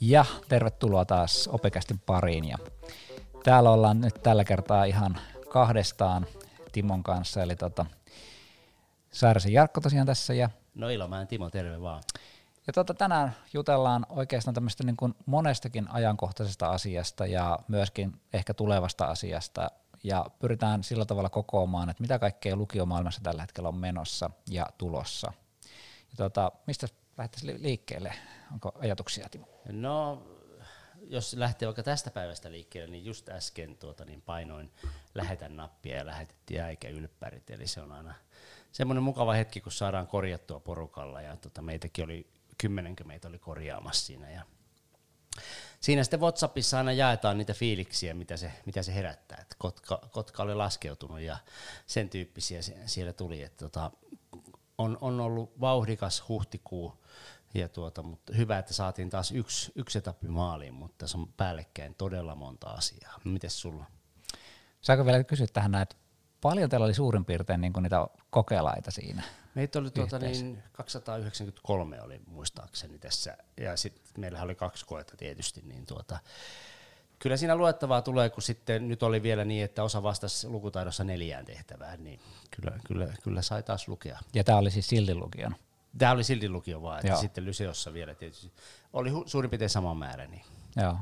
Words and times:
Ja 0.00 0.24
tervetuloa 0.48 1.04
taas 1.04 1.48
Opekästin 1.52 1.98
pariin. 1.98 2.44
Ja 2.44 2.58
täällä 3.44 3.70
ollaan 3.70 4.00
nyt 4.00 4.14
tällä 4.22 4.44
kertaa 4.44 4.84
ihan 4.84 5.18
kahdestaan 5.48 6.26
Timon 6.72 7.02
kanssa, 7.02 7.42
eli 7.42 7.56
tota, 7.56 7.86
Saarisen 9.10 9.52
Jarkko 9.52 9.80
tosiaan 9.80 10.06
tässä. 10.06 10.34
Ja, 10.34 10.50
No 10.74 10.88
Ilomäen 10.88 11.26
Timo, 11.26 11.50
terve 11.50 11.80
vaan. 11.82 12.02
ja 12.66 12.72
tota, 12.72 12.94
tänään 12.94 13.36
jutellaan 13.54 14.06
oikeastaan 14.08 14.54
tämmöistä 14.54 14.84
niin 14.84 14.96
kuin 14.96 15.14
monestakin 15.26 15.90
ajankohtaisesta 15.90 16.70
asiasta 16.70 17.26
ja 17.26 17.58
myöskin 17.68 18.20
ehkä 18.32 18.54
tulevasta 18.54 19.04
asiasta. 19.04 19.70
Ja 20.04 20.26
pyritään 20.38 20.84
sillä 20.84 21.04
tavalla 21.04 21.30
kokoamaan, 21.30 21.90
että 21.90 22.00
mitä 22.02 22.18
kaikkea 22.18 22.56
lukiomaailmassa 22.56 23.20
tällä 23.22 23.42
hetkellä 23.42 23.68
on 23.68 23.76
menossa 23.76 24.30
ja 24.50 24.66
tulossa. 24.78 25.32
Ja 26.10 26.16
tota, 26.16 26.52
mistä 26.66 26.86
lähdettäisiin 27.18 27.62
liikkeelle? 27.62 28.14
Onko 28.52 28.72
ajatuksia, 28.78 29.28
Timo? 29.28 29.46
No, 29.72 30.26
jos 31.02 31.34
lähtee 31.34 31.66
vaikka 31.66 31.82
tästä 31.82 32.10
päivästä 32.10 32.52
liikkeelle, 32.52 32.90
niin 32.90 33.04
just 33.04 33.28
äsken 33.28 33.76
tuota, 33.76 34.04
niin 34.04 34.22
painoin 34.22 34.72
lähetän 35.14 35.56
nappia 35.56 35.96
ja 35.96 36.06
lähetettiin 36.06 36.60
äikä 36.60 36.88
ylppärit, 36.88 37.50
eli 37.50 37.66
se 37.66 37.80
on 37.80 37.92
aina 37.92 38.14
semmoinen 38.72 39.02
mukava 39.02 39.32
hetki, 39.32 39.60
kun 39.60 39.72
saadaan 39.72 40.06
korjattua 40.06 40.60
porukalla, 40.60 41.22
ja 41.22 41.36
tota, 41.36 41.62
meitäkin 41.62 42.04
oli 42.04 42.26
kymmenenkö 42.58 43.04
meitä 43.04 43.28
oli 43.28 43.38
korjaamassa 43.38 44.06
siinä, 44.06 44.30
ja 44.30 44.42
Siinä 45.80 46.04
sitten 46.04 46.20
WhatsAppissa 46.20 46.78
aina 46.78 46.92
jaetaan 46.92 47.38
niitä 47.38 47.54
fiiliksiä, 47.54 48.14
mitä 48.14 48.36
se, 48.36 48.52
mitä 48.66 48.82
se 48.82 48.94
herättää. 48.94 49.38
Et 49.40 49.54
Kotka, 49.58 50.08
Kotka 50.12 50.42
oli 50.42 50.54
laskeutunut 50.54 51.20
ja 51.20 51.36
sen 51.86 52.08
tyyppisiä 52.08 52.60
siellä 52.86 53.12
tuli. 53.12 53.42
Et 53.42 53.56
tota, 53.56 53.90
on, 54.78 54.98
on 55.00 55.20
ollut 55.20 55.60
vauhdikas 55.60 56.24
huhtikuu, 56.28 57.04
ja 57.54 57.68
tuota, 57.68 58.02
mutta 58.02 58.32
hyvä, 58.34 58.58
että 58.58 58.74
saatiin 58.74 59.10
taas 59.10 59.32
yksi, 59.32 59.72
yksi 59.74 59.98
etappi 59.98 60.28
maaliin, 60.28 60.74
mutta 60.74 60.94
tässä 60.98 61.18
on 61.18 61.32
päällekkäin 61.36 61.94
todella 61.94 62.34
monta 62.34 62.70
asiaa. 62.70 63.20
Mites 63.24 63.60
sulla? 63.60 63.84
Saako 64.80 65.04
vielä 65.04 65.24
kysyä 65.24 65.46
tähän 65.52 65.74
että 65.74 65.96
paljon 66.40 66.70
teillä 66.70 66.84
oli 66.84 66.94
suurin 66.94 67.24
piirtein 67.24 67.60
niin 67.60 67.72
niitä 67.82 68.06
kokelaita 68.30 68.90
siinä? 68.90 69.22
Meitä 69.54 69.78
oli 69.78 69.90
tuota, 69.90 70.16
Yhteensä. 70.16 70.44
niin 70.44 70.62
293 70.72 72.02
oli 72.02 72.20
muistaakseni 72.26 72.98
tässä, 72.98 73.36
ja 73.56 73.76
sitten 73.76 74.04
meillähän 74.16 74.44
oli 74.44 74.54
kaksi 74.54 74.86
koetta 74.86 75.16
tietysti, 75.16 75.62
niin 75.62 75.86
tuota, 75.86 76.18
kyllä 77.18 77.36
siinä 77.36 77.56
luettavaa 77.56 78.02
tulee, 78.02 78.30
kun 78.30 78.42
sitten 78.42 78.88
nyt 78.88 79.02
oli 79.02 79.22
vielä 79.22 79.44
niin, 79.44 79.64
että 79.64 79.82
osa 79.82 80.02
vastasi 80.02 80.48
lukutaidossa 80.48 81.04
neljään 81.04 81.44
tehtävään, 81.44 82.04
niin 82.04 82.20
kyllä, 82.50 82.78
kyllä, 82.86 83.08
kyllä 83.22 83.42
sai 83.42 83.62
taas 83.62 83.88
lukea. 83.88 84.18
Ja 84.34 84.44
tämä 84.44 84.58
oli 84.58 84.70
siis 84.70 84.88
Sildin 84.88 85.18
lukion. 85.18 85.56
Tämä 85.98 86.12
oli 86.12 86.24
silti 86.24 86.48
lukio 86.48 86.82
vaan, 86.82 86.98
että 86.98 87.12
Joo. 87.12 87.20
sitten 87.20 87.44
Lyseossa 87.44 87.92
vielä 87.92 88.14
tietysti 88.14 88.52
oli 88.92 89.10
hu- 89.10 89.22
suurin 89.26 89.50
piirtein 89.50 89.70
sama 89.70 89.94
määrä. 89.94 90.26
Niin. 90.26 90.42
Joo. 90.76 90.96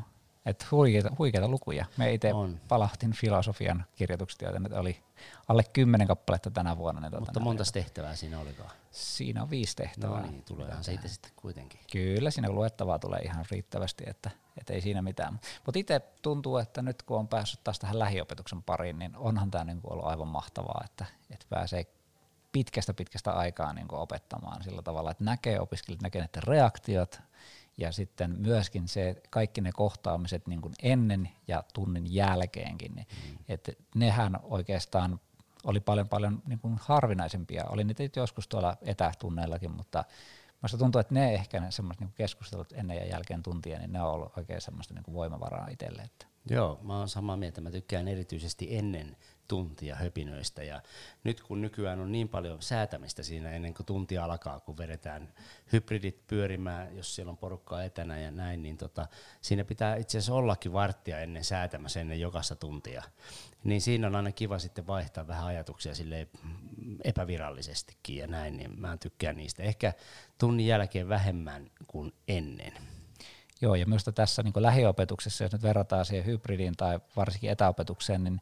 Et 0.47 0.71
huikeita, 0.71 1.11
huikeita 1.19 1.49
lukuja. 1.49 1.85
Me 1.97 2.13
itse 2.13 2.31
palahtin 2.69 3.13
filosofian 3.13 3.85
kirjoitukset, 3.95 4.43
joita 4.43 4.59
nyt 4.59 4.73
oli 4.73 5.03
alle 5.49 5.65
kymmenen 5.73 6.07
kappaletta 6.07 6.51
tänä 6.51 6.77
vuonna. 6.77 7.01
Niin 7.01 7.11
Mutta 7.19 7.33
tota, 7.33 7.45
monta 7.45 7.65
tehtävää 7.73 8.17
siinä 8.17 8.41
olikaan. 8.41 8.71
Siinä 8.91 9.43
on 9.43 9.51
viisi 9.51 9.77
tehtävää. 9.77 10.21
No 10.21 10.27
niin, 10.27 10.43
tuleehan 10.43 10.85
se 10.85 10.93
itse 10.93 11.09
sitten 11.09 11.33
kuitenkin. 11.37 11.81
Kyllä, 11.93 12.31
siinä 12.31 12.51
luettavaa 12.51 12.99
tulee 12.99 13.21
ihan 13.21 13.45
riittävästi, 13.51 14.05
että, 14.07 14.31
että 14.59 14.73
ei 14.73 14.81
siinä 14.81 15.03
mitään. 15.03 15.41
Mutta 15.67 15.79
itse 15.79 16.01
tuntuu, 16.23 16.57
että 16.57 16.83
nyt 16.83 17.03
kun 17.03 17.19
on 17.19 17.29
päässyt 17.29 17.65
taas 17.65 17.79
tähän 17.79 17.99
lähiopetuksen 17.99 18.63
pariin, 18.63 18.99
niin 18.99 19.17
onhan 19.17 19.51
tämä 19.51 19.65
niinku 19.65 19.93
ollut 19.93 20.07
aivan 20.07 20.29
mahtavaa, 20.29 20.83
että, 20.85 21.05
että 21.31 21.47
pääsee 21.49 21.87
pitkästä 22.53 22.95
pitkästä 22.95 23.33
aikaa 23.33 23.73
niinku 23.73 23.97
opettamaan 23.97 24.63
sillä 24.63 24.83
tavalla, 24.83 25.11
että 25.11 25.25
näkee 25.25 25.61
opiskelijat, 25.61 26.03
näkee 26.03 26.21
näiden 26.21 26.43
reaktiot, 26.43 27.21
ja 27.77 27.93
sitten 27.93 28.35
myöskin 28.39 28.89
se, 28.89 29.23
kaikki 29.31 29.61
ne 29.61 29.73
kohtaamiset 29.73 30.47
niin 30.47 30.61
kuin 30.61 30.75
ennen 30.83 31.29
ja 31.49 31.65
tunnin 31.75 32.15
jälkeenkin, 32.15 32.95
niin, 32.95 33.07
mm. 33.31 33.39
että 33.49 33.73
nehän 33.95 34.39
oikeastaan 34.43 35.21
oli 35.65 35.81
paljon 35.81 36.09
paljon 36.09 36.43
niin 36.47 36.59
kuin 36.59 36.77
harvinaisempia. 36.81 37.65
Oli 37.65 37.85
niitä 37.85 38.21
joskus 38.21 38.49
tuolla 38.49 38.77
etätunneillakin, 38.83 39.71
mutta 39.71 40.05
Minusta 40.63 40.79
tuntuu, 40.79 41.01
että 41.01 41.15
ne 41.15 41.35
ehkä 41.35 41.61
ne 41.61 41.71
semmoiset 41.71 42.01
niin 42.01 42.13
keskustelut 42.15 42.73
ennen 42.73 42.97
ja 42.97 43.07
jälkeen 43.07 43.43
tuntia, 43.43 43.79
niin 43.79 43.93
ne 43.93 44.03
on 44.03 44.11
ollut 44.11 44.33
oikein 44.37 44.61
semmoista 44.61 44.95
niin 44.95 45.15
voimavaraa 45.15 45.69
itselle. 45.69 46.03
Että. 46.03 46.27
Joo, 46.51 46.79
mä 46.83 46.99
oon 46.99 47.09
samaa 47.09 47.37
mieltä. 47.37 47.61
Mä 47.61 47.71
tykkään 47.71 48.09
erityisesti 48.09 48.77
ennen 48.77 49.17
tuntia 49.49 49.97
höpinöistä. 49.97 50.63
Ja 50.63 50.83
nyt 51.25 51.41
kun 51.41 51.61
nykyään 51.61 52.01
on 52.01 52.13
niin 52.13 52.29
paljon 52.29 52.63
säätämistä 52.63 53.23
siinä 53.23 53.51
ennen 53.51 53.75
kuin 53.75 53.87
tunti 53.87 54.19
alkaa, 54.19 54.61
kun 54.61 54.79
vedetään 54.79 55.33
hybridit 55.73 56.27
pyörimään, 56.27 56.97
jos 56.97 57.15
siellä 57.15 57.31
on 57.31 57.37
porukkaa 57.37 57.85
etänä 57.85 58.19
ja 58.19 58.31
näin, 58.31 58.63
niin 58.63 58.77
tota, 58.77 59.07
siinä 59.41 59.65
pitää 59.65 59.97
itse 59.97 60.19
asiassa 60.19 60.35
ollakin 60.35 60.73
varttia 60.73 61.21
ennen 61.21 61.45
säätämässä 61.45 62.01
ennen 62.01 62.21
jokaista 62.21 62.57
tuntia. 62.57 63.03
Niin 63.65 63.81
siinä 63.81 64.07
on 64.07 64.17
aina 64.17 64.33
kiva 64.33 64.59
sitten 64.59 64.87
vaihtaa 64.87 65.27
vähän 65.27 65.47
ajatuksia 65.47 65.95
silleen 65.95 66.29
epävirallisestikin 67.05 68.17
ja 68.17 68.27
näin, 68.27 68.57
niin 68.57 68.81
mä 68.81 68.97
tykkään 68.97 69.37
niistä. 69.37 69.63
Ehkä 69.63 69.93
tunnin 70.39 70.67
jälkeen 70.67 71.09
vähemmän 71.09 71.71
kuin 71.87 72.13
ennen. 72.29 72.73
Joo, 73.61 73.75
ja 73.75 73.87
minusta 73.87 74.13
tässä 74.13 74.43
niin 74.43 74.53
lähiopetuksessa, 74.57 75.45
jos 75.45 75.53
nyt 75.53 75.63
verrataan 75.63 76.05
siihen 76.05 76.27
hybridiin 76.27 76.77
tai 76.77 77.01
varsinkin 77.17 77.51
etäopetukseen, 77.51 78.25
niin 78.25 78.41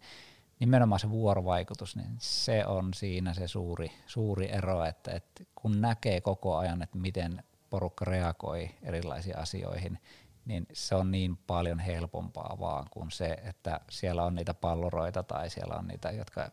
nimenomaan 0.61 1.01
se 1.01 1.11
vuorovaikutus, 1.11 1.97
niin 1.97 2.17
se 2.19 2.67
on 2.67 2.95
siinä 2.95 3.35
se 3.35 3.49
suuri, 3.49 3.93
suuri 4.07 4.51
ero, 4.51 4.85
että, 4.85 5.13
että 5.13 5.45
kun 5.55 5.81
näkee 5.81 6.21
koko 6.21 6.57
ajan, 6.57 6.83
että 6.83 6.99
miten 6.99 7.43
porukka 7.71 8.05
reagoi 8.05 8.71
erilaisiin 8.83 9.39
asioihin, 9.39 9.99
niin 10.45 10.67
se 10.73 10.95
on 10.95 11.11
niin 11.11 11.37
paljon 11.37 11.79
helpompaa 11.79 12.57
vaan 12.61 12.87
kuin 12.91 13.11
se, 13.11 13.39
että 13.45 13.81
siellä 13.91 14.25
on 14.25 14.35
niitä 14.35 14.55
palloroita 14.55 15.23
tai 15.23 15.51
siellä 15.51 15.75
on 15.75 15.87
niitä, 15.87 16.11
jotka 16.11 16.51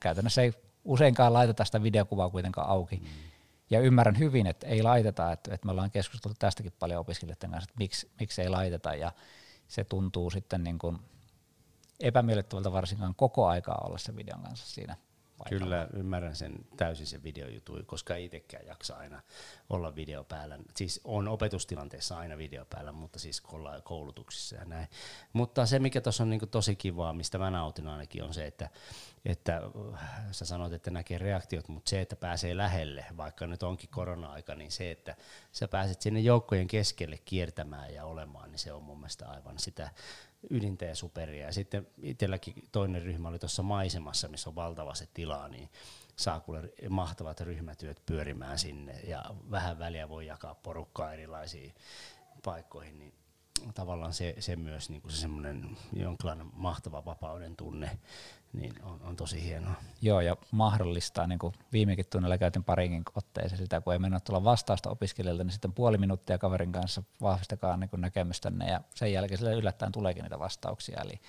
käytännössä 0.00 0.42
ei 0.42 0.52
useinkaan 0.84 1.32
laiteta 1.32 1.64
sitä 1.64 1.82
videokuvaa 1.82 2.30
kuitenkaan 2.30 2.68
auki. 2.68 2.96
Mm. 2.96 3.06
Ja 3.70 3.80
ymmärrän 3.80 4.18
hyvin, 4.18 4.46
että 4.46 4.66
ei 4.66 4.82
laiteta, 4.82 5.32
että, 5.32 5.54
että 5.54 5.66
me 5.66 5.72
ollaan 5.72 5.90
keskusteltu 5.90 6.36
tästäkin 6.38 6.72
paljon 6.78 7.00
opiskelijoiden 7.00 7.50
kanssa, 7.50 7.70
että 7.70 7.78
miksi, 7.78 8.10
miksi 8.20 8.42
ei 8.42 8.48
laiteta 8.48 8.94
ja 8.94 9.12
se 9.68 9.84
tuntuu 9.84 10.30
sitten 10.30 10.64
niin 10.64 10.78
kuin 10.78 10.98
epämiellyttävältä 12.00 12.72
varsinkaan 12.72 13.14
koko 13.14 13.46
aikaa 13.46 13.84
olla 13.86 13.98
sen 13.98 14.16
videon 14.16 14.42
kanssa 14.42 14.66
siinä 14.66 14.96
paikalla. 15.40 15.64
Kyllä, 15.64 15.88
ymmärrän 15.92 16.36
sen 16.36 16.54
täysin 16.76 17.06
sen 17.06 17.22
videojutun, 17.22 17.86
koska 17.86 18.14
ei 18.14 18.24
itsekään 18.24 18.66
jaksa 18.66 18.96
aina 18.96 19.22
olla 19.70 19.94
video 19.94 20.24
päällä. 20.24 20.58
Siis 20.76 21.00
on 21.04 21.28
opetustilanteessa 21.28 22.18
aina 22.18 22.38
video 22.38 22.64
päällä, 22.64 22.92
mutta 22.92 23.18
siis 23.18 23.42
ollaan 23.52 23.82
koulutuksissa 23.82 24.56
ja 24.56 24.64
näin. 24.64 24.88
Mutta 25.32 25.66
se, 25.66 25.78
mikä 25.78 26.00
tuossa 26.00 26.22
on 26.22 26.30
niinku 26.30 26.46
tosi 26.46 26.76
kivaa, 26.76 27.12
mistä 27.12 27.38
mä 27.38 27.50
nautin 27.50 27.88
ainakin, 27.88 28.24
on 28.24 28.34
se, 28.34 28.46
että, 28.46 28.68
että 29.24 29.62
äh, 29.94 30.10
sä 30.30 30.44
sanoit, 30.44 30.72
että 30.72 30.90
näkee 30.90 31.18
reaktiot, 31.18 31.68
mutta 31.68 31.90
se, 31.90 32.00
että 32.00 32.16
pääsee 32.16 32.56
lähelle, 32.56 33.04
vaikka 33.16 33.46
nyt 33.46 33.62
onkin 33.62 33.90
korona-aika, 33.90 34.54
niin 34.54 34.72
se, 34.72 34.90
että 34.90 35.16
sä 35.52 35.68
pääset 35.68 36.00
sinne 36.00 36.20
joukkojen 36.20 36.66
keskelle 36.66 37.18
kiertämään 37.18 37.94
ja 37.94 38.04
olemaan, 38.04 38.50
niin 38.50 38.58
se 38.58 38.72
on 38.72 38.82
mun 38.82 38.98
mielestä 38.98 39.28
aivan 39.28 39.58
sitä 39.58 39.90
ydintä 40.50 40.84
ja 40.84 40.94
superia. 40.94 41.46
Ja 41.46 41.52
sitten 41.52 41.86
itselläkin 42.02 42.54
toinen 42.72 43.02
ryhmä 43.02 43.28
oli 43.28 43.38
tuossa 43.38 43.62
maisemassa, 43.62 44.28
missä 44.28 44.50
on 44.50 44.56
valtava 44.56 44.94
se 44.94 45.08
tila, 45.14 45.48
niin 45.48 45.68
saa 46.16 46.40
kuule 46.40 46.72
mahtavat 46.88 47.40
ryhmätyöt 47.40 48.02
pyörimään 48.06 48.58
sinne 48.58 49.00
ja 49.00 49.24
vähän 49.50 49.78
väliä 49.78 50.08
voi 50.08 50.26
jakaa 50.26 50.54
porukkaa 50.54 51.12
erilaisiin 51.12 51.74
paikkoihin, 52.44 52.98
niin 52.98 53.12
tavallaan 53.74 54.12
se, 54.12 54.34
se 54.38 54.56
myös 54.56 54.90
niin 54.90 55.02
kuin 55.02 55.12
se 55.12 55.18
semmoinen 55.18 55.76
jonkinlainen 55.92 56.46
mahtava 56.52 57.04
vapauden 57.04 57.56
tunne, 57.56 57.98
niin 58.52 58.82
on, 58.82 59.00
on 59.02 59.16
tosi 59.16 59.44
hienoa. 59.44 59.74
Joo, 60.02 60.20
ja 60.20 60.36
mahdollistaa, 60.50 61.26
niin 61.26 61.38
kuin 61.38 61.54
viimekin 61.72 62.06
tunnilla 62.10 62.38
käytin 62.38 62.64
parinkin 62.64 63.04
otteeseen 63.14 63.58
sitä, 63.58 63.80
kun 63.80 63.92
ei 63.92 63.98
mennä 63.98 64.20
tulla 64.20 64.44
vastausta 64.44 64.90
opiskelijalta, 64.90 65.44
niin 65.44 65.52
sitten 65.52 65.72
puoli 65.72 65.98
minuuttia 65.98 66.38
kaverin 66.38 66.72
kanssa 66.72 67.02
vahvistakaa 67.20 67.76
niin 67.76 67.90
kuin 67.90 68.00
näkemystänne, 68.00 68.70
ja 68.70 68.80
sen 68.94 69.12
jälkeen 69.12 69.38
sille 69.38 69.54
yllättäen 69.54 69.92
tuleekin 69.92 70.22
niitä 70.22 70.38
vastauksia. 70.38 71.00
Eli, 71.04 71.20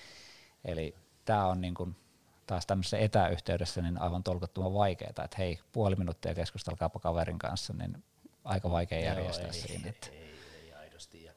eli 0.64 0.94
tämä 1.24 1.46
on 1.46 1.60
niin 1.60 1.74
kuin 1.74 1.96
taas 2.46 2.66
tämmöisessä 2.66 2.98
etäyhteydessä 2.98 3.82
niin 3.82 4.00
aivan 4.00 4.22
tolkottoman 4.22 4.74
vaikeaa, 4.74 5.10
että 5.10 5.36
hei, 5.38 5.58
puoli 5.72 5.96
minuuttia 5.96 6.34
keskustelkaapa 6.34 7.00
kaverin 7.00 7.38
kanssa, 7.38 7.72
niin 7.72 8.04
aika 8.44 8.70
vaikea 8.70 9.00
järjestää 9.00 9.46
Joo, 9.46 9.52
ei, 9.52 9.60
siinä. 9.60 9.88
Että. 9.88 10.08
Ei, 10.10 10.34
ei 10.62 10.72
aidosti. 10.72 11.24
Ja 11.24 11.31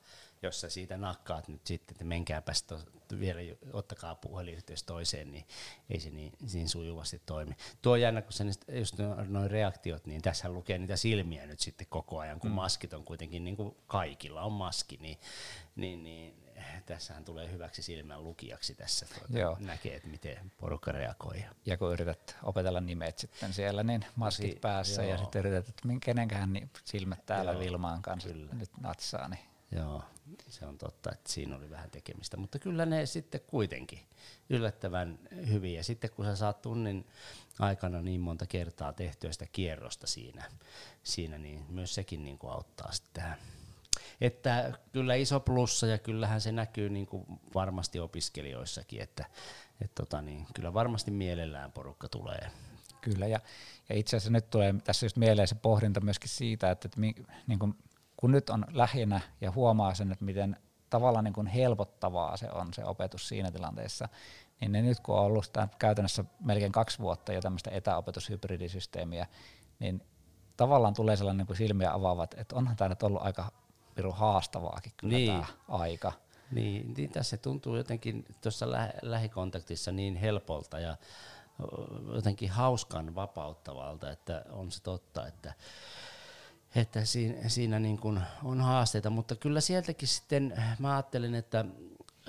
jos 0.45 0.61
sä 0.61 0.69
siitä 0.69 0.97
nakkaat 0.97 1.47
nyt 1.47 1.67
sitten, 1.67 1.93
että 1.93 2.05
menkääpäs 2.05 2.63
to, 2.63 2.79
vielä, 3.19 3.39
ottakaa 3.73 4.15
puhelinyhteys 4.15 4.83
toiseen, 4.83 5.31
niin 5.31 5.45
ei 5.89 5.99
se 5.99 6.09
niin, 6.09 6.33
niin 6.53 6.69
sujuvasti 6.69 7.21
toimi. 7.25 7.55
Tuo 7.81 7.95
jännä, 7.95 8.21
kun 8.21 8.33
se 8.33 8.43
just 8.71 8.95
noin 9.27 9.51
reaktiot, 9.51 10.05
niin 10.05 10.21
tässä 10.21 10.49
lukee 10.49 10.77
niitä 10.77 10.95
silmiä 10.95 11.45
nyt 11.45 11.59
sitten 11.59 11.87
koko 11.89 12.19
ajan, 12.19 12.39
kun 12.39 12.49
mm. 12.49 12.55
maskit 12.55 12.93
on 12.93 13.03
kuitenkin, 13.03 13.43
niin 13.43 13.55
kuin 13.55 13.75
kaikilla 13.87 14.41
on 14.41 14.51
maski, 14.51 14.97
niin, 15.01 15.17
niin, 15.75 16.03
niin 16.03 16.45
tässähän 16.85 17.25
tulee 17.25 17.51
hyväksi 17.51 17.81
silmän 17.81 18.23
lukijaksi 18.23 18.75
tässä. 18.75 19.05
Tuota, 19.05 19.39
Joo. 19.39 19.57
Näkee, 19.59 19.95
että 19.95 20.07
miten 20.07 20.51
porukka 20.57 20.91
reagoi. 20.91 21.45
Ja 21.65 21.77
kun 21.77 21.93
yrität 21.93 22.37
opetella 22.43 22.81
nimet 22.81 23.17
sitten 23.17 23.53
siellä, 23.53 23.83
niin 23.83 24.05
maskit 24.15 24.51
Si- 24.51 24.59
päässä 24.59 25.03
ja 25.03 25.09
joo. 25.09 25.17
sitten 25.17 25.39
yrität, 25.39 25.69
että 25.69 25.87
min- 25.87 25.99
kenenkähän 25.99 26.53
ni- 26.53 26.69
silmät 26.83 27.25
täällä 27.25 27.51
Joo, 27.51 27.59
Vilmaan 27.61 28.01
kanssa 28.01 28.29
kyllä. 28.29 28.53
nyt 28.53 28.69
natsaa. 28.81 29.27
Niin. 29.27 29.54
Joo, 29.71 30.03
se 30.49 30.65
on 30.65 30.77
totta, 30.77 31.11
että 31.11 31.31
siinä 31.31 31.55
oli 31.55 31.69
vähän 31.69 31.91
tekemistä, 31.91 32.37
mutta 32.37 32.59
kyllä 32.59 32.85
ne 32.85 33.05
sitten 33.05 33.41
kuitenkin 33.47 33.99
yllättävän 34.49 35.19
hyviä. 35.49 35.83
Sitten 35.83 36.09
kun 36.09 36.25
sä 36.25 36.35
saat 36.35 36.61
tunnin 36.61 37.05
aikana 37.59 38.01
niin 38.01 38.21
monta 38.21 38.45
kertaa 38.45 38.93
tehtyä 38.93 39.31
sitä 39.31 39.45
kierrosta 39.51 40.07
siinä, 40.07 40.43
siinä 41.03 41.37
niin 41.37 41.65
myös 41.69 41.95
sekin 41.95 42.23
niin 42.23 42.37
kuin 42.37 42.53
auttaa 42.53 42.91
sitten. 42.91 43.23
Että 44.21 44.79
kyllä 44.91 45.15
iso 45.15 45.39
plussa 45.39 45.87
ja 45.87 45.97
kyllähän 45.97 46.41
se 46.41 46.51
näkyy 46.51 46.89
niin 46.89 47.05
kuin 47.05 47.25
varmasti 47.53 47.99
opiskelijoissakin, 47.99 49.01
että 49.01 49.25
et 49.81 49.95
tota 49.95 50.21
niin, 50.21 50.47
kyllä 50.53 50.73
varmasti 50.73 51.11
mielellään 51.11 51.71
porukka 51.71 52.09
tulee. 52.09 52.51
Kyllä, 53.01 53.27
ja, 53.27 53.39
ja 53.89 53.95
itse 53.95 54.17
asiassa 54.17 54.31
nyt 54.31 54.49
tulee 54.49 54.75
tässä 54.83 55.05
just 55.05 55.17
mieleen 55.17 55.47
se 55.47 55.55
pohdinta 55.55 56.01
myöskin 56.01 56.29
siitä, 56.29 56.71
että, 56.71 56.87
että 56.87 56.99
mi, 56.99 57.15
niin 57.47 57.59
kun, 57.59 57.75
kun 58.25 58.31
nyt 58.31 58.49
on 58.49 58.65
lähinnä 58.71 59.21
ja 59.41 59.51
huomaa 59.51 59.93
sen, 59.93 60.11
että 60.11 60.25
miten 60.25 60.57
tavallaan 60.89 61.23
niin 61.23 61.33
kun 61.33 61.47
helpottavaa 61.47 62.37
se 62.37 62.49
on 62.51 62.73
se 62.73 62.85
opetus 62.85 63.27
siinä 63.27 63.51
tilanteessa, 63.51 64.09
niin 64.61 64.71
ne 64.71 64.81
nyt 64.81 64.99
kun 64.99 65.15
on 65.15 65.21
ollut 65.25 65.49
tää 65.53 65.67
käytännössä 65.79 66.25
melkein 66.39 66.71
kaksi 66.71 66.99
vuotta 66.99 67.33
jo 67.33 67.41
tämmöistä 67.41 67.71
etäopetushybridisysteemiä, 67.71 69.27
niin 69.79 70.01
tavallaan 70.57 70.93
tulee 70.93 71.15
sellainen 71.15 71.37
niin 71.37 71.47
kuin 71.47 71.57
silmiä 71.57 71.93
avaavat, 71.93 72.33
että 72.37 72.55
onhan 72.55 72.75
tämä 72.75 72.89
nyt 72.89 73.03
ollut 73.03 73.21
aika 73.21 73.51
piru 73.95 74.11
haastavaakin 74.11 74.91
kyllä 74.97 75.17
Niin. 75.17 75.31
tämä 75.31 75.45
aika. 75.67 76.11
Niin, 76.51 76.93
niin 76.97 77.09
tässä 77.11 77.37
tuntuu 77.37 77.75
jotenkin 77.75 78.25
tuossa 78.41 78.71
lä- 78.71 78.93
lähikontaktissa 79.01 79.91
niin 79.91 80.15
helpolta 80.15 80.79
ja 80.79 80.97
jotenkin 82.13 82.49
hauskan 82.49 83.15
vapauttavalta, 83.15 84.11
että 84.11 84.45
on 84.49 84.71
se 84.71 84.83
totta, 84.83 85.27
että, 85.27 85.53
että 86.75 87.05
siinä, 87.05 87.49
siinä 87.49 87.79
niin 87.79 87.97
kuin 87.97 88.21
on 88.43 88.61
haasteita, 88.61 89.09
mutta 89.09 89.35
kyllä 89.35 89.61
sieltäkin 89.61 90.07
sitten 90.07 90.63
mä 90.79 90.93
ajattelen, 90.93 91.35
että 91.35 91.65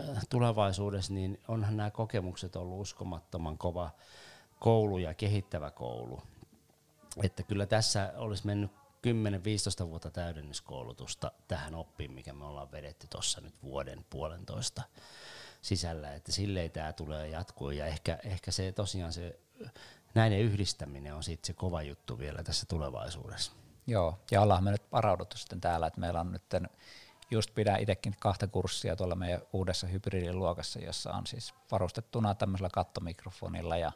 äh, 0.01 0.27
tulevaisuudessa 0.31 1.13
niin 1.13 1.41
onhan 1.49 1.77
nämä 1.77 1.91
kokemukset 1.91 2.57
ollut 2.57 2.81
uskomattoman 2.81 3.59
kova 3.59 3.91
koulu 4.59 4.99
ja 4.99 5.15
kehittävä 5.15 5.71
koulu. 5.71 6.23
Että 7.23 7.43
kyllä 7.43 7.67
tässä 7.67 8.13
olisi 8.17 8.47
mennyt 8.47 8.71
10-15 9.85 9.89
vuotta 9.89 10.11
täydennyskoulutusta 10.11 11.33
tähän 11.49 11.75
oppiin, 11.75 12.13
mikä 12.13 12.33
me 12.33 12.45
ollaan 12.45 12.73
vedetty 12.73 13.07
tuossa 13.07 13.41
nyt 13.41 13.55
vuoden 13.63 14.05
puolentoista 14.11 14.83
sisällä, 15.63 16.15
että 16.15 16.33
silleen 16.33 16.71
tämä 16.71 16.93
tulee 16.93 17.29
jatkuu 17.29 17.71
ja 17.71 17.87
ehkä, 17.87 18.19
ehkä 18.25 18.51
se 18.51 18.73
tosiaan 18.73 19.13
se 19.13 19.41
näiden 20.15 20.41
yhdistäminen 20.41 21.15
on 21.15 21.25
sitten 21.25 21.47
se 21.47 21.53
kova 21.53 21.83
juttu 21.83 22.19
vielä 22.19 22.43
tässä 22.43 22.67
tulevaisuudessa. 22.69 23.53
Joo, 23.87 24.19
ja 24.31 24.41
ollaan 24.41 24.65
me 24.65 24.71
nyt 24.71 24.93
varauduttu 24.93 25.39
sitten 25.39 25.61
täällä, 25.61 25.87
että 25.87 26.01
meillä 26.01 26.21
on 26.21 26.33
nyt 26.33 26.43
just 27.31 27.55
pidän 27.55 27.81
itsekin 27.81 28.15
kahta 28.21 28.47
kurssia 28.47 28.97
tuolla 28.97 29.15
meidän 29.15 29.41
uudessa 29.53 29.87
hybridiluokassa, 29.87 30.81
jossa 30.81 31.13
on 31.13 31.27
siis 31.27 31.55
varustettuna 31.71 32.35
tämmöisellä 32.35 32.71
kattomikrofonilla 32.73 33.77
ja 33.77 33.93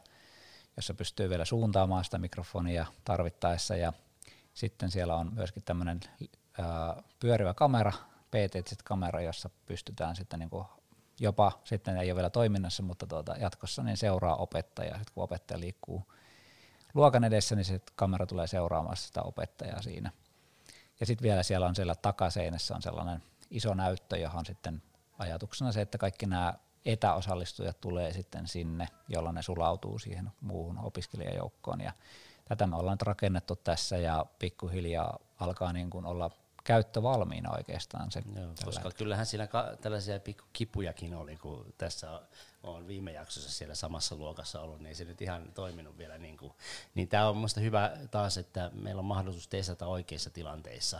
jossa 0.75 0.93
pystyy 0.93 1.29
vielä 1.29 1.45
suuntaamaan 1.45 2.03
sitä 2.03 2.17
mikrofonia 2.17 2.85
tarvittaessa. 3.03 3.75
Ja 3.75 3.93
sitten 4.53 4.91
siellä 4.91 5.15
on 5.15 5.33
myöskin 5.33 5.63
tämmöinen 5.63 5.99
pyörivä 7.19 7.53
kamera, 7.53 7.91
PT-kamera, 8.31 9.21
jossa 9.21 9.49
pystytään 9.65 10.15
sitten 10.15 10.39
niinku 10.39 10.65
jopa, 11.19 11.51
sitten 11.63 11.97
ei 11.97 12.11
ole 12.11 12.15
vielä 12.15 12.29
toiminnassa, 12.29 12.83
mutta 12.83 13.07
tuota, 13.07 13.35
jatkossa 13.37 13.83
niin 13.83 13.97
seuraa 13.97 14.35
opettaja, 14.35 14.95
sitten 14.95 15.13
kun 15.13 15.23
opettaja 15.23 15.59
liikkuu 15.59 16.13
luokan 16.93 17.23
edessä, 17.23 17.55
niin 17.55 17.65
se 17.65 17.81
kamera 17.95 18.25
tulee 18.25 18.47
seuraamaan 18.47 18.97
sitä 18.97 19.21
opettajaa 19.21 19.81
siinä. 19.81 20.11
Ja 20.99 21.05
sitten 21.05 21.23
vielä 21.23 21.43
siellä 21.43 21.67
on 21.67 21.75
siellä 21.75 21.95
takaseinässä 21.95 22.75
on 22.75 22.81
sellainen 22.81 23.23
iso 23.49 23.73
näyttö, 23.73 24.17
johon 24.17 24.45
sitten 24.45 24.81
ajatuksena 25.17 25.71
se, 25.71 25.81
että 25.81 25.97
kaikki 25.97 26.25
nämä 26.25 26.53
etäosallistujat 26.85 27.81
tulee 27.81 28.13
sitten 28.13 28.47
sinne, 28.47 28.87
jolloin 29.07 29.35
ne 29.35 29.41
sulautuu 29.41 29.99
siihen 29.99 30.31
muuhun 30.41 30.79
opiskelijajoukkoon. 30.79 31.81
Ja 31.81 31.93
tätä 32.45 32.67
me 32.67 32.75
ollaan 32.75 32.93
nyt 32.93 33.01
rakennettu 33.01 33.55
tässä 33.55 33.97
ja 33.97 34.25
pikkuhiljaa 34.39 35.19
alkaa 35.39 35.73
niin 35.73 35.89
kuin 35.89 36.05
olla 36.05 36.31
käyttövalmiina 36.63 37.51
oikeastaan 37.57 38.11
se. 38.11 38.23
Joo, 38.35 38.53
koska 38.65 38.91
kyllähän 38.91 39.25
siinä 39.25 39.47
ka- 39.47 39.77
tällaisia 39.81 40.19
pikku 40.19 40.45
kipujakin 40.53 41.15
oli, 41.15 41.37
kun 41.37 41.73
tässä 41.77 42.21
on 42.63 42.87
viime 42.87 43.11
jaksossa 43.11 43.51
siellä 43.51 43.75
samassa 43.75 44.15
luokassa 44.15 44.61
ollut, 44.61 44.79
niin 44.79 44.87
ei 44.87 44.95
se 44.95 45.05
nyt 45.05 45.21
ihan 45.21 45.51
toiminut 45.53 45.97
vielä. 45.97 46.17
Niin, 46.17 46.37
kuin. 46.37 46.53
niin 46.95 47.07
tämä 47.07 47.29
on 47.29 47.35
minusta 47.35 47.59
hyvä 47.59 47.91
taas, 48.11 48.37
että 48.37 48.71
meillä 48.73 48.99
on 48.99 49.05
mahdollisuus 49.05 49.47
testata 49.47 49.87
oikeissa 49.87 50.29
tilanteissa, 50.29 50.99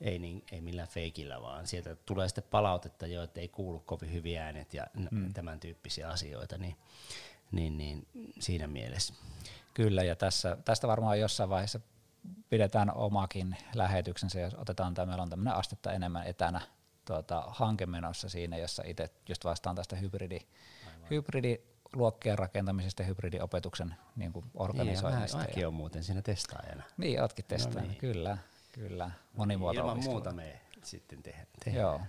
ei, 0.00 0.18
niin, 0.18 0.44
ei 0.52 0.60
millään 0.60 0.88
feikillä, 0.88 1.42
vaan 1.42 1.66
sieltä 1.66 1.96
tulee 2.06 2.28
sitten 2.28 2.44
palautetta 2.50 3.06
jo, 3.06 3.22
että 3.22 3.40
ei 3.40 3.48
kuulu 3.48 3.80
kovin 3.80 4.12
hyviä 4.12 4.44
äänet 4.44 4.74
ja 4.74 4.86
mm. 5.10 5.32
tämän 5.32 5.60
tyyppisiä 5.60 6.08
asioita, 6.08 6.58
niin, 6.58 6.76
niin, 7.52 7.78
niin 7.78 8.06
siinä 8.38 8.66
mielessä. 8.66 9.14
Kyllä, 9.74 10.02
ja 10.02 10.16
tässä, 10.16 10.56
tästä 10.64 10.88
varmaan 10.88 11.20
jossain 11.20 11.50
vaiheessa 11.50 11.80
pidetään 12.48 12.94
omakin 12.94 13.56
lähetyksensä, 13.74 14.40
jos 14.40 14.54
otetaan 14.54 14.94
tämä, 14.94 15.06
meillä 15.06 15.22
on 15.22 15.30
tämmöinen 15.30 15.54
astetta 15.54 15.92
enemmän 15.92 16.26
etänä 16.26 16.60
tuota, 17.04 17.44
hanke 17.48 17.86
menossa 17.86 18.28
siinä, 18.28 18.56
jossa 18.56 18.82
itse 18.86 19.10
just 19.28 19.44
vastaan 19.44 19.76
tästä 19.76 19.96
hybridi, 19.96 20.38
hybridiluokkien 21.10 22.38
rakentamisesta 22.38 23.02
ja 23.02 23.06
hybridiopetuksen 23.06 23.94
niin 24.16 24.32
kuin 24.32 24.46
organisoinnista. 24.54 25.38
Niin, 25.38 25.44
ja- 25.44 25.48
mäkin 25.48 25.66
on 25.66 25.74
muuten 25.74 26.04
siinä 26.04 26.22
testaajana. 26.22 26.82
Niin, 26.96 27.22
ootkin 27.22 27.44
testannut, 27.48 27.88
niin. 27.88 27.96
kyllä, 27.98 28.38
kyllä. 28.72 29.04
Ilman 29.04 29.18
Monimuotoista. 29.36 30.10
muuta 30.10 30.32
me 30.32 30.60
sitten 30.84 31.22
tehdään. 31.22 31.46
Joo. 31.74 32.00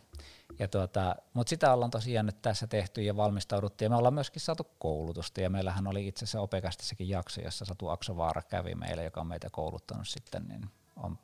Ja 0.60 0.68
tuota, 0.68 1.16
mutta 1.34 1.50
sitä 1.50 1.74
ollaan 1.74 1.92
tosiaan 1.92 2.26
nyt 2.26 2.42
tässä 2.42 2.68
tehty 2.68 3.02
ja 3.02 3.18
valmistauduttu 3.18 3.84
ja 3.84 3.90
me 3.90 3.96
ollaan 3.96 4.14
myöskin 4.14 4.42
saatu 4.42 4.68
koulutusta 4.80 5.42
ja 5.42 5.50
meillähän 5.50 5.88
oli 5.88 6.08
itse 6.08 6.26
asiassa 6.26 6.42
Opekastissakin 6.42 7.10
jakso, 7.10 7.42
jossa 7.42 7.66
Satu 7.66 7.88
Aksovaara 7.88 8.42
kävi 8.42 8.76
meillä, 8.76 9.04
joka 9.04 9.22
on 9.22 9.28
meitä 9.28 9.50
kouluttanut 9.52 10.08
sitten, 10.08 10.48
niin 10.48 10.70
on 10.96 11.18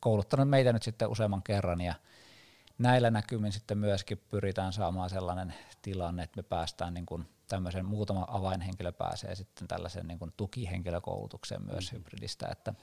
kouluttanut 0.00 0.48
meitä 0.48 0.72
nyt 0.72 0.82
sitten 0.82 1.08
useamman 1.08 1.42
kerran 1.42 1.80
ja 1.80 1.94
näillä 2.78 3.10
näkymin 3.10 3.52
sitten 3.52 3.78
myöskin 3.78 4.22
pyritään 4.30 4.72
saamaan 4.72 5.10
sellainen 5.10 5.54
tilanne, 5.82 6.22
että 6.22 6.36
me 6.36 6.42
päästään 6.42 6.94
niin 6.94 7.06
kuin 7.06 7.28
tämmöisen 7.48 7.84
muutama 7.84 8.26
avainhenkilö 8.28 8.92
pääsee 8.92 9.34
sitten 9.34 9.68
tällaisen 9.68 10.08
niin 10.08 10.18
kuin 10.18 10.32
tukihenkilökoulutukseen 10.36 11.62
myös 11.62 11.92
mm. 11.92 11.98
hybridistä, 11.98 12.48
että, 12.52 12.74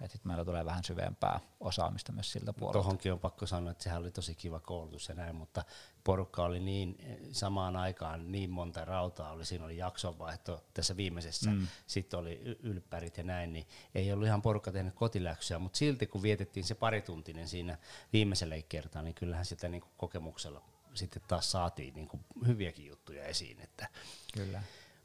että 0.00 0.12
sitten 0.12 0.28
meillä 0.28 0.44
tulee 0.44 0.64
vähän 0.64 0.84
syvempää 0.84 1.40
osaamista 1.60 2.12
myös 2.12 2.32
siltä 2.32 2.52
puolelta. 2.52 2.78
Tuohonkin 2.78 3.12
on 3.12 3.20
pakko 3.20 3.46
sanoa, 3.46 3.70
että 3.70 3.84
sehän 3.84 4.00
oli 4.00 4.10
tosi 4.10 4.34
kiva 4.34 4.60
koulutus 4.60 5.08
ja 5.08 5.14
näin, 5.14 5.36
mutta 5.36 5.64
porukka 6.06 6.44
oli 6.44 6.60
niin 6.60 6.96
samaan 7.32 7.76
aikaan 7.76 8.32
niin 8.32 8.50
monta 8.50 8.84
rautaa 8.84 9.32
oli, 9.32 9.44
siinä 9.44 9.64
oli 9.64 9.76
jaksonvaihto 9.76 10.64
tässä 10.74 10.96
viimeisessä, 10.96 11.50
mm. 11.50 11.66
sitten 11.86 12.20
oli 12.20 12.40
ylppärit 12.62 13.18
ja 13.18 13.24
näin, 13.24 13.52
niin 13.52 13.66
ei 13.94 14.12
ollut 14.12 14.26
ihan 14.26 14.42
porukka 14.42 14.72
tehnyt 14.72 14.94
kotiläksyä, 14.94 15.58
mutta 15.58 15.78
silti 15.78 16.06
kun 16.06 16.22
vietettiin 16.22 16.64
se 16.64 16.74
parituntinen 16.74 17.48
siinä 17.48 17.78
viimeisellä 18.12 18.54
kertaa, 18.68 19.02
niin 19.02 19.14
kyllähän 19.14 19.44
sitä 19.44 19.68
niin 19.68 19.84
kokemuksella 19.96 20.62
sitten 20.94 21.22
taas 21.28 21.50
saatiin 21.50 21.94
niin 21.94 22.08
hyviäkin 22.46 22.86
juttuja 22.86 23.24
esiin, 23.24 23.60
että 23.60 23.88
Kyllä. 24.34 24.62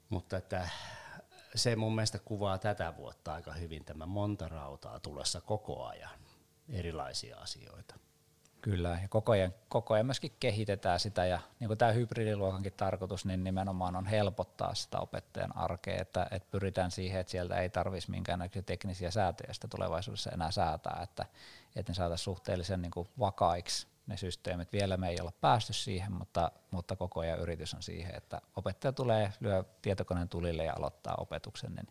mutta 0.10 0.38
että 0.38 0.70
se 1.56 1.76
mun 1.76 1.96
mielestä 1.96 2.20
kuvaa 2.20 2.58
tätä 2.58 2.94
vuotta 2.98 3.34
aika 3.34 3.54
hyvin 3.54 3.86
tämä 3.86 4.06
monta 4.06 4.48
rautaa 4.48 5.00
tulossa 5.00 5.42
koko 5.42 5.86
ajan, 5.86 6.20
erilaisia 6.70 7.38
asioita. 7.38 7.96
Kyllä, 8.62 8.90
ja 9.02 9.08
koko 9.10 9.32
ajan, 9.32 9.54
koko 9.70 9.94
ajan 9.94 10.06
myöskin 10.06 10.36
kehitetään 10.40 11.00
sitä, 11.00 11.26
ja 11.26 11.40
niin 11.60 11.68
kuin 11.68 11.78
tämä 11.78 11.92
hybridiluokankin 11.92 12.74
tarkoitus, 12.74 13.26
niin 13.26 13.44
nimenomaan 13.44 13.96
on 13.96 14.06
helpottaa 14.06 14.76
sitä 14.76 15.00
opettajan 15.00 15.58
arkea, 15.58 16.02
että, 16.02 16.28
että 16.32 16.48
pyritään 16.52 16.92
siihen, 16.92 17.22
että 17.22 17.32
sieltä 17.32 17.56
ei 17.56 17.70
tarvitsisi 17.70 18.12
minkäännäköisiä 18.12 18.62
teknisiä 18.62 19.12
säätöjä 19.12 19.54
sitä 19.54 19.68
tulevaisuudessa 19.68 20.32
enää 20.32 20.52
säätää, 20.52 21.00
että, 21.04 21.26
että 21.76 21.92
ne 21.92 21.96
saataisiin 21.96 22.24
suhteellisen 22.24 22.82
niin 22.82 22.92
kuin 22.92 23.08
vakaiksi 23.20 23.88
ne 24.08 24.18
systeemit. 24.18 24.74
Vielä 24.74 24.98
me 24.98 25.10
ei 25.10 25.18
olla 25.22 25.34
päästy 25.42 25.74
siihen, 25.74 26.12
mutta, 26.12 26.52
mutta 26.72 26.96
koko 26.96 27.20
ajan 27.20 27.40
yritys 27.40 27.74
on 27.74 27.84
siihen, 27.84 28.16
että 28.16 28.42
opettaja 28.56 28.92
tulee, 28.92 29.34
lyö 29.40 29.64
tietokoneen 29.82 30.30
tulille 30.30 30.64
ja 30.64 30.74
aloittaa 30.78 31.16
opetuksen, 31.18 31.76
niin 31.76 31.88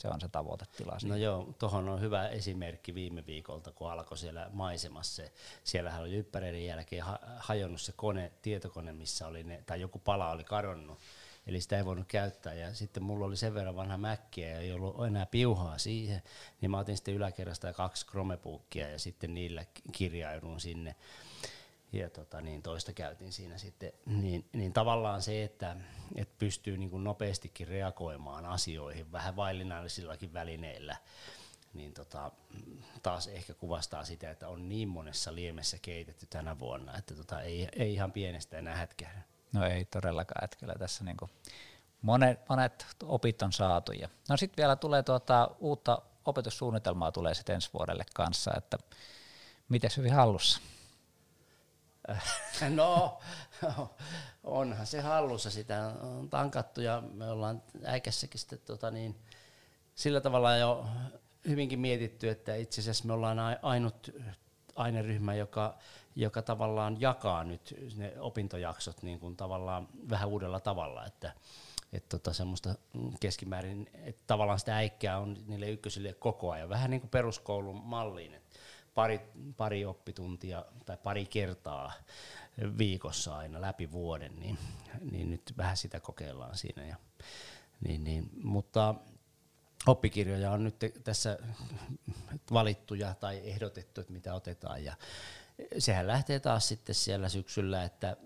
se 0.00 0.08
on 0.08 0.20
se 0.20 0.28
tavoitetila. 0.28 0.96
No 1.04 1.16
joo, 1.16 1.54
tuohon 1.58 1.88
on 1.88 2.00
hyvä 2.00 2.28
esimerkki 2.28 2.94
viime 2.94 3.26
viikolta, 3.26 3.72
kun 3.72 3.92
alkoi 3.92 4.18
siellä 4.18 4.50
maisemassa. 4.52 5.14
Se, 5.16 5.32
siellähän 5.64 6.00
oli 6.00 6.16
yppäreiden 6.16 6.66
jälkeen 6.66 7.02
ha- 7.02 7.20
hajonnut 7.36 7.80
se 7.80 7.92
kone, 7.96 8.32
tietokone, 8.42 8.92
missä 8.92 9.26
oli 9.26 9.42
ne, 9.42 9.62
tai 9.66 9.80
joku 9.80 9.98
pala 9.98 10.30
oli 10.30 10.44
kadonnut. 10.44 10.98
Eli 11.46 11.60
sitä 11.60 11.76
ei 11.76 11.84
voinut 11.84 12.08
käyttää. 12.08 12.54
Ja 12.54 12.74
sitten 12.74 13.02
mulla 13.02 13.26
oli 13.26 13.36
sen 13.36 13.54
verran 13.54 13.76
vanha 13.76 13.98
mäkkiä 13.98 14.48
ja 14.48 14.58
ei 14.58 14.72
ollut 14.72 15.06
enää 15.06 15.26
piuhaa 15.26 15.78
siihen. 15.78 16.22
Niin 16.60 16.70
mä 16.70 16.78
otin 16.78 16.96
sitten 16.96 17.14
yläkerrasta 17.14 17.72
kaksi 17.72 18.06
Chromebookia 18.06 18.88
ja 18.88 18.98
sitten 18.98 19.34
niillä 19.34 19.64
kirjaudun 19.92 20.60
sinne. 20.60 20.94
Ja 21.92 22.10
tota, 22.10 22.40
niin 22.40 22.62
toista 22.62 22.92
käytin 22.92 23.32
siinä 23.32 23.58
sitten, 23.58 23.92
niin, 24.06 24.44
niin 24.52 24.72
tavallaan 24.72 25.22
se, 25.22 25.44
että, 25.44 25.76
että 26.16 26.34
pystyy 26.38 26.76
niin 26.76 26.90
kuin 26.90 27.04
nopeastikin 27.04 27.68
reagoimaan 27.68 28.46
asioihin 28.46 29.12
vähän 29.12 29.36
vaillinallisilla 29.36 30.14
välineillä, 30.32 30.96
niin 31.74 31.92
tota, 31.94 32.30
taas 33.02 33.26
ehkä 33.26 33.54
kuvastaa 33.54 34.04
sitä, 34.04 34.30
että 34.30 34.48
on 34.48 34.68
niin 34.68 34.88
monessa 34.88 35.34
liemessä 35.34 35.78
keitetty 35.82 36.26
tänä 36.26 36.58
vuonna, 36.58 36.96
että 36.96 37.14
tota, 37.14 37.40
ei, 37.40 37.68
ei 37.76 37.94
ihan 37.94 38.12
pienestä 38.12 38.58
enää 38.58 38.76
hätkähdä. 38.76 39.22
No 39.52 39.66
ei 39.66 39.84
todellakaan, 39.84 40.44
että 40.44 40.56
kyllä 40.56 40.74
tässä 40.78 41.04
niinku 41.04 41.30
monet, 42.02 42.48
monet 42.48 42.86
opit 43.02 43.42
on 43.42 43.52
saatu. 43.52 43.92
Ja 43.92 44.08
no 44.28 44.36
sitten 44.36 44.62
vielä 44.62 44.76
tulee 44.76 45.02
tuota, 45.02 45.50
uutta 45.58 46.02
opetussuunnitelmaa 46.24 47.12
tulee 47.12 47.34
sitten 47.34 47.54
ensi 47.54 47.70
vuodelle 47.72 48.04
kanssa, 48.14 48.50
että 48.56 48.78
miten 49.68 49.90
hyvin 49.96 50.12
hallussa? 50.12 50.60
No, 52.76 53.20
onhan 54.44 54.86
se 54.86 55.00
hallussa, 55.00 55.50
sitä 55.50 55.86
on 56.00 56.30
tankattu 56.30 56.80
ja 56.80 57.02
me 57.12 57.30
ollaan 57.30 57.62
äikässäkin 57.84 58.40
sitten 58.40 58.58
tota 58.64 58.90
niin, 58.90 59.16
sillä 59.94 60.20
tavalla 60.20 60.56
jo 60.56 60.86
hyvinkin 61.48 61.80
mietitty, 61.80 62.28
että 62.28 62.54
itse 62.54 62.80
asiassa 62.80 63.06
me 63.06 63.12
ollaan 63.12 63.38
ainut 63.62 64.10
aineryhmä, 64.76 65.34
joka, 65.34 65.78
joka 66.16 66.42
tavallaan 66.42 67.00
jakaa 67.00 67.44
nyt 67.44 67.74
ne 67.96 68.12
opintojaksot 68.20 69.02
niin 69.02 69.20
kuin 69.20 69.36
tavallaan 69.36 69.88
vähän 70.10 70.28
uudella 70.28 70.60
tavalla, 70.60 71.06
että 71.06 71.32
että 71.92 72.18
tota 72.18 72.32
semmoista 72.32 72.74
keskimäärin, 73.20 73.90
että 73.94 74.22
tavallaan 74.26 74.58
sitä 74.58 74.76
äikkää 74.76 75.18
on 75.18 75.36
niille 75.46 75.70
ykkösille 75.70 76.12
koko 76.12 76.50
ajan, 76.50 76.68
vähän 76.68 76.90
niin 76.90 77.00
kuin 77.00 77.10
peruskoulun 77.10 77.82
malliin, 77.84 78.34
että 78.34 78.58
pari, 79.00 79.20
pari 79.56 79.84
oppituntia 79.84 80.64
tai 80.86 80.96
pari 80.96 81.26
kertaa 81.26 81.92
viikossa 82.78 83.36
aina 83.36 83.60
läpi 83.60 83.92
vuoden, 83.92 84.40
niin, 84.40 84.58
niin 85.10 85.30
nyt 85.30 85.54
vähän 85.56 85.76
sitä 85.76 86.00
kokeillaan 86.00 86.56
siinä. 86.56 86.86
Ja, 86.86 86.96
niin, 87.80 88.04
niin, 88.04 88.30
mutta 88.42 88.94
oppikirjoja 89.86 90.50
on 90.50 90.64
nyt 90.64 90.76
tässä 91.04 91.38
valittuja 92.52 93.14
tai 93.14 93.40
ehdotettu, 93.44 94.00
että 94.00 94.12
mitä 94.12 94.34
otetaan 94.34 94.84
ja 94.84 94.96
sehän 95.78 96.06
lähtee 96.06 96.40
taas 96.40 96.68
sitten 96.68 96.94
siellä 96.94 97.28
syksyllä, 97.28 97.84
että 97.84 98.16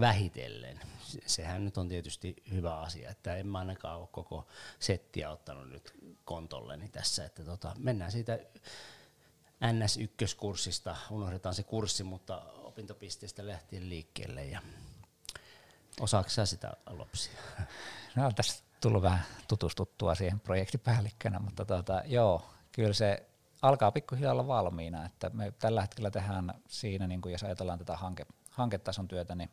vähitellen. 0.00 0.80
Sehän 1.26 1.64
nyt 1.64 1.78
on 1.78 1.88
tietysti 1.88 2.36
hyvä 2.52 2.80
asia, 2.80 3.10
että 3.10 3.36
en 3.36 3.46
mä 3.46 3.58
ainakaan 3.58 3.98
ole 3.98 4.08
koko 4.12 4.46
settiä 4.78 5.30
ottanut 5.30 5.68
nyt 5.68 5.94
kontolleni 6.24 6.88
tässä, 6.88 7.24
että 7.24 7.44
tota, 7.44 7.74
mennään 7.78 8.12
siitä 8.12 8.38
NS1-kurssista, 9.64 10.96
unohdetaan 11.10 11.54
se 11.54 11.62
kurssi, 11.62 12.04
mutta 12.04 12.42
opintopisteestä 12.42 13.46
lähtien 13.46 13.88
liikkeelle 13.88 14.44
ja 14.44 14.62
osaako 16.00 16.28
sä 16.28 16.46
sitä 16.46 16.72
lopsia? 16.90 17.40
No 18.16 18.32
tässä 18.36 18.62
tullut 18.80 19.02
vähän 19.02 19.24
tutustuttua 19.48 20.14
siihen 20.14 20.40
projektipäällikkönä, 20.40 21.38
mutta 21.38 21.64
tota, 21.64 22.02
joo, 22.06 22.42
kyllä 22.72 22.92
se 22.92 23.26
alkaa 23.62 23.92
pikkuhiljaa 23.92 24.32
olla 24.32 24.46
valmiina, 24.46 25.06
että 25.06 25.30
me 25.30 25.52
tällä 25.58 25.80
hetkellä 25.80 26.10
tehdään 26.10 26.54
siinä, 26.68 27.06
niin 27.06 27.20
kuin 27.20 27.32
jos 27.32 27.42
ajatellaan 27.42 27.78
tätä 27.78 27.96
hanke, 27.96 28.26
hanketason 28.50 29.08
työtä, 29.08 29.34
niin 29.34 29.50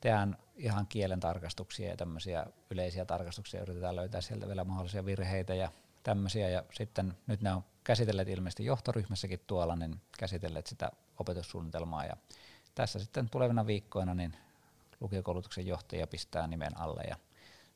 tehdään 0.00 0.38
ihan 0.56 0.86
kielen 0.86 1.20
tarkastuksia 1.20 1.88
ja 1.88 1.96
tämmöisiä 1.96 2.46
yleisiä 2.70 3.04
tarkastuksia, 3.04 3.62
yritetään 3.62 3.96
löytää 3.96 4.20
sieltä 4.20 4.48
vielä 4.48 4.64
mahdollisia 4.64 5.04
virheitä 5.04 5.54
ja 5.54 5.72
tämmöisiä, 6.02 6.48
ja 6.48 6.62
sitten 6.72 7.18
nyt 7.26 7.40
ne 7.40 7.52
on 7.52 7.64
käsitelleet 7.88 8.28
ilmeisesti 8.28 8.64
johtoryhmässäkin 8.64 9.40
tuolla, 9.46 9.76
niin 9.76 10.00
käsitelleet 10.18 10.66
sitä 10.66 10.90
opetussuunnitelmaa, 11.18 12.04
ja 12.04 12.16
tässä 12.74 12.98
sitten 12.98 13.30
tulevina 13.30 13.66
viikkoina 13.66 14.14
niin 14.14 14.36
lukiokoulutuksen 15.00 15.66
johtaja 15.66 16.06
pistää 16.06 16.46
nimen 16.46 16.80
alle 16.80 17.02
ja 17.02 17.16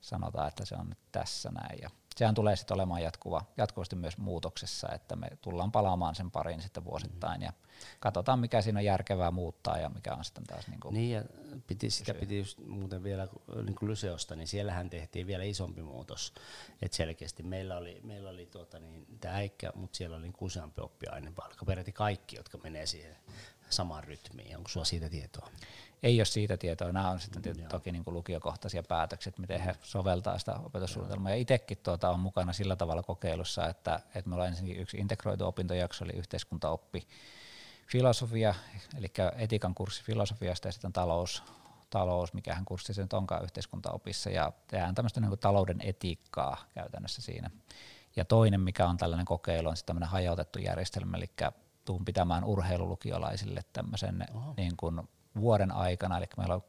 sanotaan, 0.00 0.48
että 0.48 0.64
se 0.64 0.74
on 0.74 0.88
nyt 0.88 0.98
tässä 1.12 1.50
näin. 1.50 1.78
Ja 1.82 1.90
sehän 2.16 2.34
tulee 2.34 2.56
sitten 2.56 2.74
olemaan 2.74 3.02
jatkuva, 3.02 3.44
jatkuvasti 3.56 3.96
myös 3.96 4.18
muutoksessa, 4.18 4.88
että 4.94 5.16
me 5.16 5.28
tullaan 5.40 5.72
palaamaan 5.72 6.14
sen 6.14 6.30
pariin 6.30 6.62
sitten 6.62 6.84
vuosittain 6.84 7.40
mm. 7.40 7.44
ja 7.44 7.52
katsotaan 8.00 8.38
mikä 8.38 8.62
siinä 8.62 8.78
on 8.78 8.84
järkevää 8.84 9.30
muuttaa 9.30 9.78
ja 9.78 9.88
mikä 9.88 10.14
on 10.14 10.24
sitten 10.24 10.44
taas 10.44 10.68
niin 10.68 10.80
kuin 10.80 10.94
Niin 10.94 11.10
ja 11.10 11.24
piti, 11.66 11.90
sitä 11.90 12.14
piti 12.14 12.38
just 12.38 12.58
muuten 12.66 13.02
vielä 13.02 13.28
niin 13.64 13.74
kuin 13.74 13.90
Lyseosta, 13.90 14.36
niin 14.36 14.48
siellähän 14.48 14.90
tehtiin 14.90 15.26
vielä 15.26 15.44
isompi 15.44 15.82
muutos, 15.82 16.34
että 16.82 16.96
selkeästi 16.96 17.42
meillä 17.42 17.76
oli, 17.76 18.00
meillä 18.02 18.30
oli 18.30 18.46
tuota 18.46 18.78
niin, 18.78 19.06
tämä 19.20 19.34
äikkä, 19.34 19.72
mutta 19.74 19.96
siellä 19.96 20.16
oli 20.16 20.22
niin 20.22 20.34
useampi 20.40 20.80
oppiaine, 20.80 21.32
vaikka 21.36 21.64
peräti 21.64 21.92
kaikki, 21.92 22.36
jotka 22.36 22.58
menee 22.58 22.86
siihen 22.86 23.16
samaan 23.72 24.04
rytmiin. 24.04 24.56
Onko 24.56 24.68
sulla 24.68 24.84
siitä 24.84 25.08
tietoa? 25.08 25.48
Ei 26.02 26.18
ole 26.18 26.24
siitä 26.24 26.56
tietoa. 26.56 26.92
Nämä 26.92 27.10
on 27.10 27.20
sitten 27.20 27.42
tietysti 27.42 27.68
toki 27.68 27.92
niin 27.92 28.04
kuin 28.04 28.14
lukiokohtaisia 28.14 28.82
päätöksiä, 28.82 29.32
miten 29.38 29.60
he 29.60 29.76
soveltaa 29.82 30.38
sitä 30.38 30.54
opetussuunnitelmaa. 30.54 31.30
Ja 31.30 31.36
itsekin 31.36 31.78
tuota 31.82 32.10
on 32.10 32.20
mukana 32.20 32.52
sillä 32.52 32.76
tavalla 32.76 33.02
kokeilussa, 33.02 33.68
että, 33.68 34.00
että 34.14 34.28
me 34.28 34.34
ollaan 34.34 34.48
ensinnäkin 34.48 34.82
yksi 34.82 34.96
integroitu 34.96 35.46
opintojakso, 35.46 36.04
eli 36.04 36.12
yhteiskuntaoppi, 36.12 37.06
filosofia, 37.86 38.54
eli 38.98 39.12
etikan 39.36 39.74
kurssi 39.74 40.04
filosofiasta 40.04 40.68
ja 40.68 40.72
sitten 40.72 40.92
talous, 40.92 41.42
talous, 41.90 42.32
mikähän 42.32 42.64
kurssi 42.64 42.94
se 42.94 43.02
nyt 43.02 43.12
onkaan 43.12 43.44
yhteiskuntaopissa, 43.44 44.30
ja 44.30 44.52
tehdään 44.66 44.94
tämmöistä 44.94 45.20
niin 45.20 45.38
talouden 45.38 45.80
etiikkaa 45.80 46.64
käytännössä 46.74 47.22
siinä. 47.22 47.50
Ja 48.16 48.24
toinen, 48.24 48.60
mikä 48.60 48.86
on 48.86 48.96
tällainen 48.96 49.26
kokeilu, 49.26 49.68
on 49.68 49.76
sitten 49.76 49.86
tämmöinen 49.86 50.08
hajautettu 50.08 50.58
järjestelmä, 50.58 51.16
eli 51.16 51.30
tuun 51.84 52.04
pitämään 52.04 52.44
urheilulukiolaisille 52.44 53.60
tämmöisen 53.72 54.26
niin 54.56 54.76
kuin 54.76 55.08
vuoden 55.40 55.72
aikana, 55.72 56.18
eli 56.18 56.26
meillä 56.36 56.54
on 56.54 56.62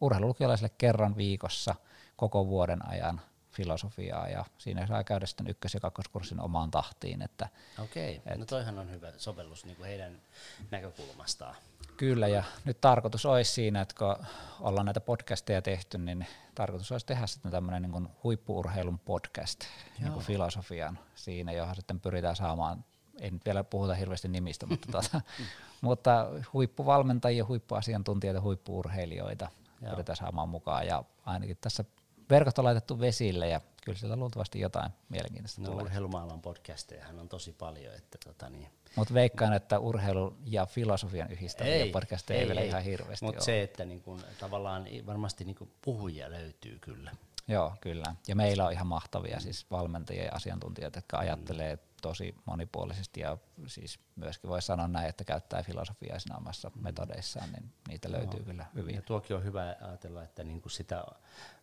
urheilulukiolaisille 0.00 0.70
kerran 0.78 1.16
viikossa 1.16 1.74
koko 2.16 2.46
vuoden 2.46 2.88
ajan 2.88 3.20
filosofiaa 3.54 4.28
ja 4.28 4.44
siinä 4.58 4.86
saa 4.86 5.04
käydä 5.04 5.26
sitten 5.26 5.46
ykkös- 5.46 5.74
ja 5.74 5.80
kakkoskurssin 5.80 6.40
omaan 6.40 6.70
tahtiin. 6.70 7.22
Että, 7.22 7.48
Okei, 7.78 8.22
et, 8.26 8.38
no 8.38 8.44
toihan 8.44 8.78
on 8.78 8.90
hyvä 8.90 9.12
sovellus 9.16 9.64
niin 9.64 9.76
kuin 9.76 9.86
heidän 9.86 10.22
näkökulmastaan. 10.70 11.56
Kyllä, 11.96 12.28
ja 12.28 12.44
nyt 12.64 12.80
tarkoitus 12.80 13.26
olisi 13.26 13.52
siinä, 13.52 13.80
että 13.80 13.94
kun 13.98 14.26
ollaan 14.60 14.86
näitä 14.86 15.00
podcasteja 15.00 15.62
tehty, 15.62 15.98
niin 15.98 16.26
tarkoitus 16.54 16.92
olisi 16.92 17.06
tehdä 17.06 17.26
sitten 17.26 17.50
tämmöinen 17.50 17.82
niin 17.82 17.92
kuin 17.92 18.08
huippuurheilun 18.24 18.98
podcast 18.98 19.64
niin 19.98 20.12
kuin 20.12 20.24
filosofian 20.24 20.98
siinä, 21.14 21.52
johon 21.52 21.76
sitten 21.76 22.00
pyritään 22.00 22.36
saamaan 22.36 22.84
ei 23.20 23.30
nyt 23.30 23.44
vielä 23.44 23.64
puhuta 23.64 23.94
hirveästi 23.94 24.28
nimistä, 24.28 24.66
mutta, 24.66 24.92
tuota, 24.92 25.20
mutta 25.80 26.26
huippuvalmentajia, 26.52 27.44
huippuasiantuntijoita, 27.44 28.40
huippuurheilijoita 28.40 29.48
pyritään 29.90 30.16
saamaan 30.16 30.48
mukaan 30.48 30.86
ja 30.86 31.04
ainakin 31.26 31.56
tässä 31.60 31.84
verkot 32.30 32.58
on 32.58 32.64
laitettu 32.64 33.00
vesille 33.00 33.48
ja 33.48 33.60
kyllä 33.84 33.98
sieltä 33.98 34.16
luultavasti 34.16 34.60
jotain 34.60 34.90
mielenkiintoista 35.08 35.60
no, 35.60 35.68
tulee. 35.70 35.84
urheilumaailman 35.84 36.42
podcasteja 36.42 37.06
on 37.20 37.28
tosi 37.28 37.52
paljon. 37.52 37.94
Että 37.94 38.18
tota 38.24 38.50
niin. 38.50 38.68
Mutta 38.96 39.14
veikkaan, 39.14 39.52
että 39.52 39.78
urheilu 39.78 40.36
ja 40.44 40.66
filosofian 40.66 41.30
yhdistäviä 41.30 41.86
podcasteja 41.92 42.36
ei, 42.36 42.42
ei 42.42 42.48
vielä 42.48 42.60
ei, 42.60 42.68
ihan 42.68 42.82
hirveästi 42.82 43.24
Mutta 43.24 43.44
se, 43.44 43.62
että 43.62 43.84
niinku, 43.84 44.18
tavallaan 44.38 44.86
varmasti 45.06 45.44
niinku 45.44 45.68
puhujia 45.82 46.30
löytyy 46.30 46.78
kyllä. 46.80 47.12
Joo, 47.48 47.74
kyllä. 47.80 48.14
Ja 48.28 48.36
meillä 48.36 48.66
on 48.66 48.72
ihan 48.72 48.86
mahtavia 48.86 49.40
siis 49.40 49.70
valmentajia 49.70 50.24
ja 50.24 50.32
asiantuntijoita, 50.34 50.98
jotka 50.98 51.18
ajattelee 51.18 51.78
tosi 52.02 52.34
monipuolisesti 52.44 53.20
ja 53.20 53.38
siis 53.66 53.98
myöskin 54.16 54.50
voi 54.50 54.62
sanoa 54.62 54.88
näin, 54.88 55.08
että 55.08 55.24
käyttää 55.24 55.62
filosofiaa 55.62 56.18
siinä 56.18 56.36
omassa 56.36 56.70
metodeissaan, 56.80 57.52
niin 57.52 57.72
niitä 57.88 58.12
löytyy 58.12 58.40
no. 58.40 58.46
kyllä 58.46 58.66
hyvin. 58.74 58.94
Ja 58.94 59.02
tuokin 59.02 59.36
on 59.36 59.44
hyvä 59.44 59.76
ajatella, 59.80 60.22
että 60.22 60.44
niin 60.44 60.60
kuin 60.60 60.72
sitä 60.72 61.04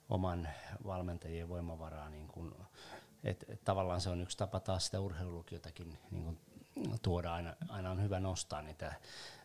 oman 0.10 0.50
valmentajien 0.86 1.50
voimavaraa, 1.50 2.10
niin 2.10 2.28
kuin, 2.28 2.54
että 3.24 3.46
et 3.50 3.64
tavallaan 3.64 4.02
se 4.02 4.10
on 4.10 4.22
yksi 4.22 4.38
tapa 4.38 4.60
taas 4.60 4.86
sitä 4.86 5.00
urheilulukiotakin 5.00 5.98
niin 6.12 6.24
kuin 6.24 6.40
tuoda 7.02 7.34
aina, 7.34 7.56
aina 7.70 7.92
on 7.92 8.04
hyvä 8.04 8.20
nostaa 8.20 8.62
niitä 8.62 8.94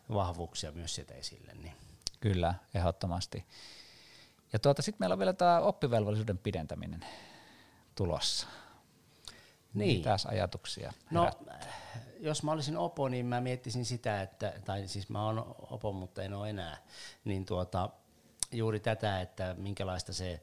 vahvuuksia 0.09 0.71
myös 0.71 0.95
sieltä 0.95 1.13
esille. 1.13 1.53
Niin. 1.53 1.73
Kyllä, 2.19 2.53
ehdottomasti. 2.73 3.45
Ja 4.53 4.59
tuota, 4.59 4.81
sitten 4.81 4.97
meillä 4.99 5.13
on 5.13 5.19
vielä 5.19 5.33
tämä 5.33 5.59
oppivelvollisuuden 5.59 6.37
pidentäminen 6.37 7.05
tulossa. 7.95 8.47
Niin. 9.73 9.97
Mitäs 9.97 10.25
ajatuksia? 10.25 10.93
No, 11.11 11.31
jos 12.19 12.43
mä 12.43 12.51
olisin 12.51 12.77
opo, 12.77 13.09
niin 13.09 13.25
mä 13.25 13.41
miettisin 13.41 13.85
sitä, 13.85 14.21
että, 14.21 14.53
tai 14.65 14.87
siis 14.87 15.09
mä 15.09 15.25
oon 15.25 15.55
opo, 15.69 15.91
mutta 15.91 16.23
en 16.23 16.33
ole 16.33 16.49
enää, 16.49 16.77
niin 17.25 17.45
tuota, 17.45 17.89
juuri 18.51 18.79
tätä, 18.79 19.21
että 19.21 19.55
minkälaista 19.57 20.13
se 20.13 20.41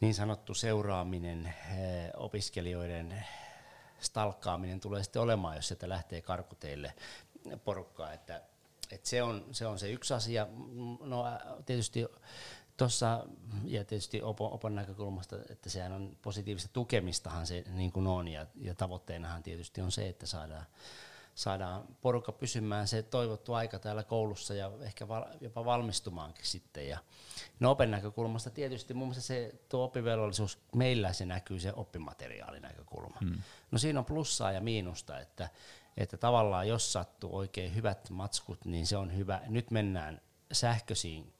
niin 0.00 0.14
sanottu 0.14 0.54
seuraaminen, 0.54 1.46
eh, 1.46 2.10
opiskelijoiden 2.16 3.24
stalkkaaminen 4.00 4.80
tulee 4.80 5.02
sitten 5.02 5.22
olemaan, 5.22 5.56
jos 5.56 5.68
sieltä 5.68 5.88
lähtee 5.88 6.22
karkuteille 6.22 6.94
porukkaa, 7.64 8.12
että, 8.12 8.42
että 8.90 9.08
se, 9.08 9.22
on, 9.22 9.44
se 9.52 9.66
on 9.66 9.78
se 9.78 9.90
yksi 9.90 10.14
asia. 10.14 10.46
No 11.00 11.24
tietysti 11.66 12.06
tuossa, 12.76 13.26
ja 13.64 13.84
tietysti 13.84 14.22
Opon, 14.22 14.52
Opon 14.52 14.74
näkökulmasta, 14.74 15.36
että 15.50 15.70
sehän 15.70 15.92
on 15.92 16.16
positiivista 16.22 16.70
tukemistahan 16.72 17.46
se 17.46 17.64
niin 17.74 17.92
kuin 17.92 18.06
on, 18.06 18.28
ja, 18.28 18.46
ja 18.54 18.74
tavoitteenahan 18.74 19.42
tietysti 19.42 19.80
on 19.80 19.92
se, 19.92 20.08
että 20.08 20.26
saadaan, 20.26 20.66
saadaan 21.34 21.84
porukka 22.00 22.32
pysymään 22.32 22.88
se 22.88 23.02
toivottu 23.02 23.54
aika 23.54 23.78
täällä 23.78 24.02
koulussa 24.02 24.54
ja 24.54 24.72
ehkä 24.80 25.08
val, 25.08 25.24
jopa 25.40 25.64
valmistumaankin 25.64 26.46
sitten. 26.46 26.88
Ja 26.88 26.98
no 27.60 27.70
open 27.70 27.90
näkökulmasta 27.90 28.50
tietysti 28.50 28.94
muun 28.94 29.08
muassa 29.08 29.22
se 29.22 29.54
tuo 29.68 29.84
oppivelvollisuus, 29.84 30.58
meillä 30.74 31.12
se 31.12 31.26
näkyy 31.26 31.60
se 31.60 31.72
oppimateriaalinäkökulma. 31.76 33.16
Hmm. 33.20 33.42
No 33.70 33.78
siinä 33.78 33.98
on 33.98 34.04
plussaa 34.04 34.52
ja 34.52 34.60
miinusta, 34.60 35.20
että, 35.20 35.48
että 35.96 36.16
tavallaan 36.16 36.68
jos 36.68 36.92
sattuu 36.92 37.36
oikein 37.36 37.74
hyvät 37.74 38.10
matskut, 38.10 38.64
niin 38.64 38.86
se 38.86 38.96
on 38.96 39.16
hyvä. 39.16 39.40
Nyt 39.46 39.70
mennään 39.70 40.20
sähköisiin 40.52 41.35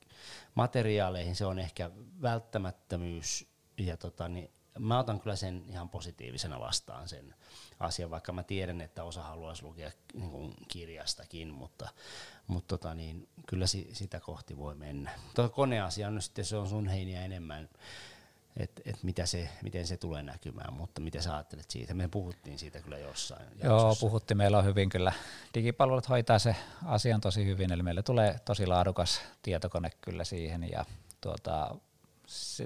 materiaaleihin, 0.55 1.37
se 1.37 1.47
on 1.47 1.59
ehkä 1.59 1.91
välttämättömyys 2.23 3.47
ja 3.79 3.97
tota, 3.97 4.29
niin 4.29 4.51
mä 4.79 4.99
otan 4.99 5.21
kyllä 5.21 5.37
sen 5.37 5.65
ihan 5.69 5.89
positiivisena 5.89 6.61
vastaan 6.61 7.09
sen 7.09 7.35
asian, 7.81 8.11
vaikka 8.11 8.33
mä 8.33 8.43
tiedän, 8.43 8.81
että 8.81 9.05
osa 9.05 9.23
haluaisi 9.23 9.63
lukea 9.63 9.91
niin 10.15 10.31
kuin 10.31 10.55
kirjastakin, 10.69 11.49
mutta, 11.49 11.89
mutta 12.47 12.79
tota, 12.79 12.95
niin, 12.95 13.29
kyllä 13.47 13.67
si, 13.67 13.91
sitä 13.93 14.21
kohti 14.21 14.57
voi 14.57 14.75
mennä. 14.75 15.11
Tuo 15.35 15.49
koneasia 15.49 16.09
on 16.09 16.23
sitten 16.23 16.45
se 16.45 16.57
on 16.57 16.69
sun 16.69 16.89
heiniä 16.89 17.25
enemmän, 17.25 17.69
että 18.57 18.83
et 18.85 19.03
mitä 19.03 19.27
se, 19.27 19.49
miten 19.63 19.87
se 19.87 19.97
tulee 19.97 20.23
näkymään, 20.23 20.73
mutta 20.73 21.01
mitä 21.01 21.23
sä 21.23 21.35
ajattelet 21.35 21.71
siitä? 21.71 21.95
Me 21.95 22.09
puhuttiin 22.09 22.59
siitä 22.59 22.81
kyllä 22.81 22.99
jossain 22.99 23.43
jaksossa. 23.43 23.67
Joo, 23.67 23.97
puhuttiin. 24.01 24.39
Meillä 24.39 24.59
on 24.59 24.65
hyvin 24.65 24.89
kyllä, 24.89 25.13
digipalvelut 25.55 26.09
hoitaa 26.09 26.39
se 26.39 26.57
asian 26.85 27.21
tosi 27.21 27.47
hyvin, 27.47 27.73
eli 27.73 27.83
meille 27.83 28.03
tulee 28.03 28.39
tosi 28.45 28.67
laadukas 28.67 29.21
tietokone 29.43 29.91
kyllä 30.01 30.25
siihen, 30.25 30.71
ja 30.71 30.85
tuota, 31.21 31.77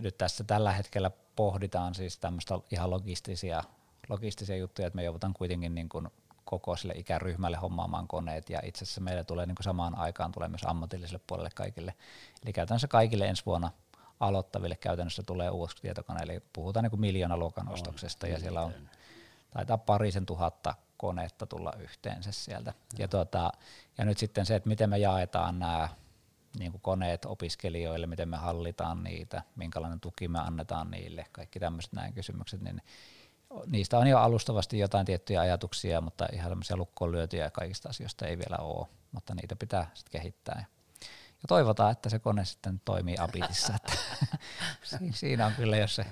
nyt 0.00 0.18
tässä 0.18 0.44
tällä 0.44 0.72
hetkellä 0.72 1.10
pohditaan 1.36 1.94
siis 1.94 2.18
tämmöistä 2.18 2.54
ihan 2.70 2.90
logistisia, 2.90 3.62
logistisia 4.08 4.56
juttuja, 4.56 4.86
että 4.86 4.96
me 4.96 5.04
joudutaan 5.04 5.34
kuitenkin 5.34 5.74
niin 5.74 5.88
kuin 5.88 6.08
koko 6.44 6.76
sille 6.76 6.94
ikäryhmälle 6.96 7.56
hommaamaan 7.56 8.08
koneet 8.08 8.50
ja 8.50 8.60
itse 8.64 8.84
asiassa 8.84 9.00
meillä 9.00 9.24
tulee 9.24 9.46
niin 9.46 9.54
kuin 9.54 9.64
samaan 9.64 9.98
aikaan 9.98 10.32
tulee 10.32 10.48
myös 10.48 10.64
ammatilliselle 10.64 11.20
puolelle 11.26 11.50
kaikille. 11.54 11.94
Eli 12.44 12.52
käytännössä 12.52 12.88
kaikille 12.88 13.28
ensi 13.28 13.46
vuonna 13.46 13.70
aloittaville 14.20 14.76
käytännössä 14.76 15.22
tulee 15.22 15.50
uusi 15.50 15.76
tietokone, 15.82 16.20
eli 16.22 16.40
puhutaan 16.52 16.82
niin 16.82 16.90
kuin 16.90 17.38
luokan 17.38 17.68
ostoksesta 17.68 18.26
ja 18.26 18.40
siellä 18.40 18.62
on 18.62 18.72
taitaa 19.50 19.78
parisen 19.78 20.26
tuhatta 20.26 20.74
koneetta 20.96 21.46
tulla 21.46 21.72
yhteensä 21.78 22.32
sieltä. 22.32 22.74
Ja, 22.98 23.08
tuota, 23.08 23.52
ja 23.98 24.04
nyt 24.04 24.18
sitten 24.18 24.46
se, 24.46 24.54
että 24.54 24.68
miten 24.68 24.90
me 24.90 24.98
jaetaan 24.98 25.58
nämä 25.58 25.88
niin 26.58 26.72
kuin 26.72 26.82
koneet 26.82 27.24
opiskelijoille, 27.24 28.06
miten 28.06 28.28
me 28.28 28.36
hallitaan 28.36 29.04
niitä, 29.04 29.42
minkälainen 29.56 30.00
tuki 30.00 30.28
me 30.28 30.38
annetaan 30.38 30.90
niille, 30.90 31.26
kaikki 31.32 31.60
tämmöiset 31.60 31.92
näin 31.92 32.12
kysymykset, 32.12 32.60
niin 32.60 32.82
niistä 33.66 33.98
on 33.98 34.06
jo 34.06 34.18
alustavasti 34.18 34.78
jotain 34.78 35.06
tiettyjä 35.06 35.40
ajatuksia, 35.40 36.00
mutta 36.00 36.28
ihan 36.32 36.50
tämmöisiä 36.50 36.76
lukkoon 36.76 37.12
lyötyjä 37.12 37.50
kaikista 37.50 37.88
asioista 37.88 38.26
ei 38.26 38.38
vielä 38.38 38.56
ole, 38.56 38.86
mutta 39.12 39.34
niitä 39.34 39.56
pitää 39.56 39.90
sitten 39.94 40.20
kehittää. 40.20 40.64
Ja 41.42 41.46
toivotaan, 41.48 41.92
että 41.92 42.08
se 42.08 42.18
kone 42.18 42.44
sitten 42.44 42.80
toimii 42.84 43.16
Abitissa. 43.18 43.74
Siinä 45.10 45.46
on 45.46 45.52
kyllä, 45.52 45.76
jos 45.76 45.94
se 45.94 46.06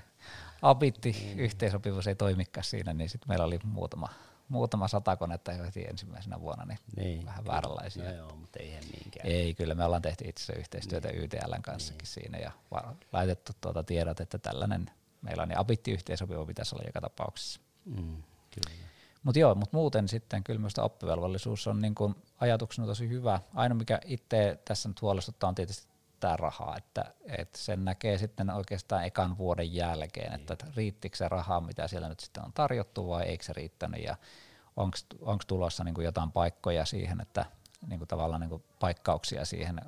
Abitti 0.62 1.34
yhteensopivuus 1.36 2.06
ei 2.06 2.14
toimikaan 2.14 2.64
siinä, 2.64 2.94
niin 2.94 3.10
sitten 3.10 3.28
meillä 3.28 3.44
oli 3.44 3.58
muutama 3.64 4.08
muutama 4.48 4.88
sata 4.88 5.16
konetta 5.16 5.52
jo 5.52 5.64
heti 5.64 5.84
ensimmäisenä 5.84 6.40
vuonna, 6.40 6.64
niin, 6.64 6.78
niin 6.96 7.26
vähän 7.26 7.44
kyllä. 7.44 7.52
vääränlaisia. 7.52 8.04
No 8.04 8.10
joo, 8.10 8.36
mutta 8.36 8.58
ei 8.58 8.80
niinkään. 8.80 9.26
Ei, 9.26 9.54
kyllä 9.54 9.74
me 9.74 9.84
ollaan 9.84 10.02
tehty 10.02 10.24
itse 10.28 10.52
yhteistyötä 10.52 11.08
niin. 11.08 11.22
YTLn 11.22 11.62
kanssakin 11.62 11.98
niin. 11.98 12.06
siinä 12.06 12.38
ja 12.38 12.52
laitettu 13.12 13.52
tuota 13.60 13.82
tiedot, 13.82 14.20
että 14.20 14.38
tällainen 14.38 14.90
meillä 15.22 15.42
on, 15.42 15.48
niin 15.48 15.58
abitti 15.58 15.90
yhteensopiva 15.90 16.46
pitäisi 16.46 16.74
olla 16.74 16.84
joka 16.86 17.00
tapauksessa. 17.00 17.60
Mm, 17.84 18.22
Mutta 19.22 19.38
joo, 19.38 19.54
mutta 19.54 19.76
muuten 19.76 20.08
sitten 20.08 20.44
kyllä 20.44 20.60
myös 20.60 20.78
oppivelvollisuus 20.78 21.66
on 21.66 21.80
niin 21.80 21.94
kuin 21.94 22.14
ajatuksena 22.40 22.86
tosi 22.86 23.08
hyvä. 23.08 23.40
Ainoa 23.54 23.78
mikä 23.78 24.00
itse 24.04 24.58
tässä 24.64 24.88
nyt 24.88 25.02
huolestuttaa 25.02 25.48
on 25.48 25.54
tietysti 25.54 25.88
tämä 26.20 26.36
rahaa, 26.36 26.76
että, 26.76 27.04
että 27.24 27.58
sen 27.58 27.84
näkee 27.84 28.18
sitten 28.18 28.50
oikeastaan 28.50 29.04
ekan 29.04 29.38
vuoden 29.38 29.74
jälkeen, 29.74 30.32
että, 30.34 30.52
että 30.52 30.66
riittikö 30.76 31.16
se 31.16 31.28
rahaa, 31.28 31.60
mitä 31.60 31.88
siellä 31.88 32.08
nyt 32.08 32.20
sitten 32.20 32.44
on 32.44 32.52
tarjottu 32.52 33.08
vai 33.08 33.24
eikö 33.24 33.44
se 33.44 33.52
riittänyt 33.52 34.02
ja 34.04 34.16
onko 35.20 35.42
tulossa 35.46 35.84
niin 35.84 35.94
kuin 35.94 36.04
jotain 36.04 36.32
paikkoja 36.32 36.84
siihen, 36.84 37.20
että 37.20 37.44
niin 37.86 37.98
kuin 37.98 38.08
tavallaan 38.08 38.40
niin 38.40 38.50
kuin 38.50 38.64
paikkauksia 38.80 39.44
siihen 39.44 39.80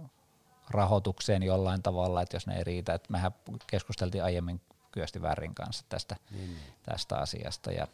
rahoitukseen 0.71 1.43
jollain 1.43 1.83
tavalla, 1.83 2.23
että 2.23 2.37
jos 2.37 2.47
ne 2.47 2.57
ei 2.57 2.65
riitä, 2.65 2.95
että 2.95 3.13
mehän 3.13 3.33
keskusteltiin 3.67 4.25
aiemmin 4.25 4.61
Kyösti 4.93 5.23
Värin 5.23 5.55
kanssa 5.55 5.85
tästä, 5.89 6.17
niin, 6.31 6.51
niin. 6.51 6.61
tästä 6.83 7.19
asiasta, 7.19 7.73
ja, 7.73 7.87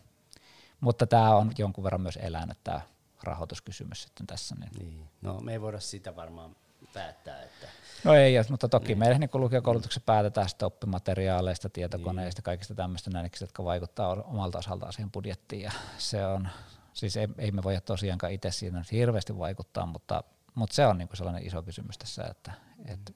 mutta 0.80 1.06
tämä 1.06 1.36
on 1.36 1.52
jonkun 1.58 1.84
verran 1.84 2.00
myös 2.00 2.18
elänyt 2.22 2.58
tämä 2.64 2.80
rahoituskysymys 3.22 4.02
sitten 4.02 4.26
tässä. 4.26 4.54
Niin. 4.54 4.70
Niin. 4.78 5.08
No 5.22 5.40
me 5.40 5.52
ei 5.52 5.60
voida 5.60 5.80
sitä 5.80 6.16
varmaan 6.16 6.56
päättää, 6.94 7.42
että 7.42 7.66
No 8.04 8.14
ei, 8.14 8.34
mutta 8.50 8.68
toki 8.68 8.86
niin. 8.86 8.98
meillä 8.98 9.18
niin 9.18 9.30
lukiokoulutuksessa 9.34 10.00
päätetään 10.06 10.48
sitten 10.48 10.66
oppimateriaaleista, 10.66 11.68
tietokoneista, 11.68 12.38
niin. 12.38 12.44
kaikista 12.44 12.74
tämmöistä 12.74 13.10
näistä, 13.10 13.44
jotka 13.44 13.64
vaikuttaa 13.64 14.08
omalta 14.12 14.58
osaltaan 14.58 14.92
siihen 14.92 15.10
budjettiin. 15.10 15.62
Ja 15.62 15.72
se 15.98 16.26
on, 16.26 16.48
siis 16.92 17.16
ei, 17.16 17.28
ei 17.38 17.50
me 17.50 17.62
voida 17.62 17.80
tosiaankaan 17.80 18.32
itse 18.32 18.50
siinä 18.50 18.84
hirveästi 18.92 19.38
vaikuttaa, 19.38 19.86
mutta, 19.86 20.24
mutta 20.54 20.74
se 20.74 20.86
on 20.86 20.98
niin 20.98 21.08
sellainen 21.14 21.46
iso 21.46 21.62
kysymys 21.62 21.98
tässä, 21.98 22.24
että, 22.30 22.52
mm. 22.78 22.92
että 22.92 23.12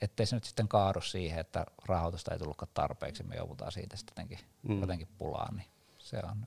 ettei 0.00 0.26
se 0.26 0.36
nyt 0.36 0.44
sitten 0.44 0.68
kaadu 0.68 1.00
siihen, 1.00 1.38
että 1.38 1.66
rahoitusta 1.86 2.32
ei 2.32 2.38
tullutkaan 2.38 2.70
tarpeeksi, 2.74 3.22
me 3.22 3.36
joudutaan 3.36 3.72
siitä 3.72 3.96
sitten 3.96 4.12
jotenkin, 4.12 4.38
mm. 4.68 4.80
jotenkin 4.80 5.08
pulaan, 5.18 5.56
niin 5.56 5.68
se 5.98 6.20
on 6.24 6.46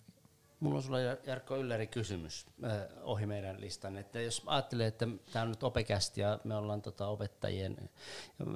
Mulla 0.59 0.77
on 0.77 0.83
sulla 0.83 0.99
Jarkko 0.99 1.57
Ylläri 1.57 1.87
kysymys 1.87 2.45
äh, 2.63 2.71
ohi 3.01 3.25
meidän 3.25 3.61
listan, 3.61 3.97
että 3.97 4.21
jos 4.21 4.41
ajattelee, 4.45 4.87
että 4.87 5.07
tämä 5.31 5.43
on 5.43 5.49
nyt 5.49 5.63
opekästi 5.63 6.21
ja 6.21 6.39
me 6.43 6.55
ollaan 6.55 6.81
tota 6.81 7.07
opettajien 7.07 7.89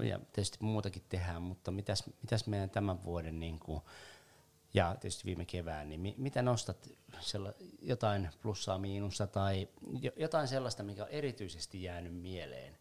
ja 0.04 0.20
tietysti 0.34 0.58
muutakin 0.62 1.04
tehdään, 1.10 1.42
mutta 1.42 1.72
mitäs, 1.72 2.04
mitäs 2.22 2.48
meidän 2.48 2.70
tämän 2.70 3.04
vuoden 3.04 3.40
niin 3.40 3.60
kuin, 3.60 3.82
ja 4.74 4.96
tietysti 5.02 5.26
viime 5.26 5.46
kevään, 5.46 5.90
niin 5.90 6.02
mi, 6.02 6.16
mitä 6.18 6.42
nostat 6.42 6.90
sella, 7.20 7.54
jotain 7.82 8.30
plussaa, 8.42 8.78
miinusta 8.78 9.28
tai 9.28 9.68
jotain 10.16 10.48
sellaista, 10.48 10.84
mikä 10.84 11.04
on 11.04 11.10
erityisesti 11.10 11.84
jäänyt 11.84 12.14
mieleen 12.14 12.78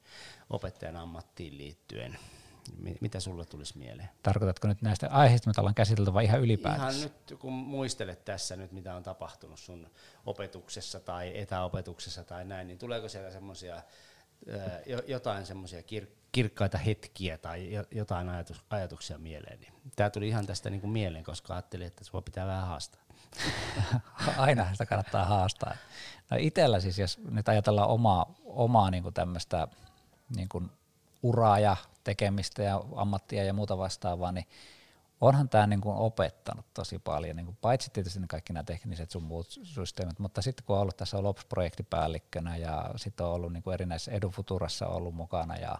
opettajan 0.50 0.96
ammattiin 0.96 1.58
liittyen? 1.58 2.18
Mitä 3.00 3.20
sulle 3.20 3.44
tulisi 3.44 3.78
mieleen? 3.78 4.08
Tarkoitatko 4.22 4.68
nyt 4.68 4.82
näistä 4.82 5.08
aiheista, 5.10 5.50
mitä 5.50 5.60
ollaan 5.60 5.74
käsitelty 5.74 6.14
vai 6.14 6.24
ihan 6.24 6.40
ylipäätänsä? 6.40 6.98
Ihan 6.98 7.10
nyt, 7.28 7.38
kun 7.38 7.52
muistelet 7.52 8.24
tässä 8.24 8.56
nyt, 8.56 8.72
mitä 8.72 8.94
on 8.94 9.02
tapahtunut 9.02 9.58
sun 9.58 9.90
opetuksessa 10.26 11.00
tai 11.00 11.38
etäopetuksessa 11.38 12.24
tai 12.24 12.44
näin, 12.44 12.66
niin 12.66 12.78
tuleeko 12.78 13.08
siellä 13.08 13.30
semmoisia 13.30 13.82
jotain 15.06 15.46
semmoisia 15.46 15.80
kir- 15.80 16.10
kirkkaita 16.32 16.78
hetkiä 16.78 17.38
tai 17.38 17.84
jotain 17.90 18.28
ajatus, 18.28 18.64
ajatuksia 18.70 19.18
mieleen. 19.18 19.60
Niin 19.60 19.72
Tämä 19.96 20.10
tuli 20.10 20.28
ihan 20.28 20.46
tästä 20.46 20.70
niin 20.70 20.80
kuin 20.80 20.90
mieleen, 20.90 21.24
koska 21.24 21.54
ajattelin, 21.54 21.86
että 21.86 22.04
sua 22.04 22.22
pitää 22.22 22.46
vähän 22.46 22.66
haastaa. 22.66 23.00
Aina 24.36 24.72
sitä 24.72 24.86
kannattaa 24.86 25.24
haastaa. 25.24 25.76
No 26.30 26.36
itellä 26.40 26.80
siis, 26.80 26.98
jos 26.98 27.18
nyt 27.30 27.48
ajatellaan 27.48 27.88
omaa, 27.88 28.34
omaa 28.44 28.90
niin 28.90 29.14
tämmöistä 29.14 29.68
niin 30.36 30.48
uraa 31.22 31.58
ja 31.58 31.76
tekemistä 32.04 32.62
ja 32.62 32.82
ammattia 32.96 33.44
ja 33.44 33.52
muuta 33.52 33.78
vastaavaa, 33.78 34.32
niin 34.32 34.46
onhan 35.20 35.48
tämä 35.48 35.66
niin 35.66 35.80
opettanut 35.84 36.66
tosi 36.74 36.98
paljon, 36.98 37.36
niin 37.36 37.46
kuin 37.46 37.58
paitsi 37.60 37.90
tietysti 37.90 38.20
kaikki 38.28 38.52
nämä 38.52 38.64
tekniset 38.64 39.10
sun 39.10 39.22
muut 39.22 39.46
systeemit, 39.62 40.18
mutta 40.18 40.42
sitten 40.42 40.66
kun 40.66 40.76
on 40.76 40.82
ollut 40.82 40.96
tässä 40.96 41.18
Ops-projektipäällikkönä 41.18 42.56
ja 42.56 42.90
sitten 42.96 43.26
on 43.26 43.32
ollut 43.32 43.52
niin 43.52 43.62
kuin 43.62 43.74
erinäisissä 43.74 44.12
Edufuturassa 44.12 44.86
ollut 44.86 45.14
mukana 45.14 45.56
ja 45.56 45.78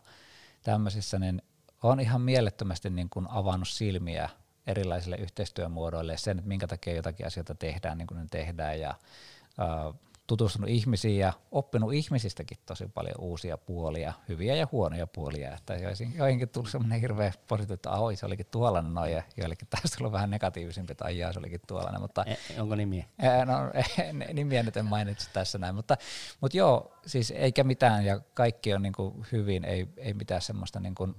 tämmöisissä, 0.62 1.18
niin 1.18 1.42
on 1.82 2.00
ihan 2.00 2.20
mielettömästi 2.20 2.90
niin 2.90 3.10
kuin 3.10 3.26
avannut 3.30 3.68
silmiä 3.68 4.28
erilaisille 4.66 5.16
yhteistyömuodoille 5.16 6.12
ja 6.12 6.18
sen, 6.18 6.38
että 6.38 6.48
minkä 6.48 6.66
takia 6.66 6.94
jotakin 6.94 7.26
asioita 7.26 7.54
tehdään 7.54 7.98
niin 7.98 8.06
kuin 8.06 8.18
ne 8.18 8.26
tehdään 8.30 8.80
ja 8.80 8.94
tutustunut 10.28 10.70
ihmisiin 10.70 11.18
ja 11.18 11.32
oppinut 11.52 11.94
ihmisistäkin 11.94 12.58
tosi 12.66 12.88
paljon 12.94 13.14
uusia 13.18 13.58
puolia, 13.58 14.12
hyviä 14.28 14.54
ja 14.54 14.68
huonoja 14.72 15.06
puolia. 15.06 15.54
Että 15.54 15.74
joihinkin 16.16 16.48
tuli 16.48 16.70
semmoinen 16.70 17.00
hirveä 17.00 17.32
positiivinen, 17.48 17.74
että 17.74 17.90
ahoi, 17.90 18.16
se 18.16 18.26
olikin 18.26 18.46
tuollainen 18.50 18.94
noin, 18.94 19.12
ja 19.12 19.22
joillekin 19.36 19.68
taas 19.70 19.92
tuli 19.98 20.12
vähän 20.12 20.30
negatiivisempi, 20.30 20.92
että 20.92 21.04
ajaa, 21.04 21.32
se 21.32 21.38
olikin 21.38 21.60
tuollainen. 21.66 22.00
Mutta, 22.00 22.24
e, 22.24 22.60
onko 22.60 22.74
nimiä? 22.74 23.04
E, 23.18 23.44
no, 23.44 23.54
nimiä 24.32 24.62
nyt 24.62 24.76
en 24.76 24.84
mainitse 24.84 25.30
tässä 25.32 25.58
näin, 25.58 25.74
mutta, 25.74 25.96
mutta 26.40 26.56
joo, 26.56 26.98
siis 27.06 27.30
eikä 27.30 27.64
mitään, 27.64 28.04
ja 28.04 28.20
kaikki 28.34 28.74
on 28.74 28.82
niin 28.82 28.92
kuin 28.92 29.26
hyvin, 29.32 29.64
ei, 29.64 29.88
ei 29.96 30.14
mitään 30.14 30.42
semmoista 30.42 30.80
niin 30.80 30.94
kuin 30.94 31.14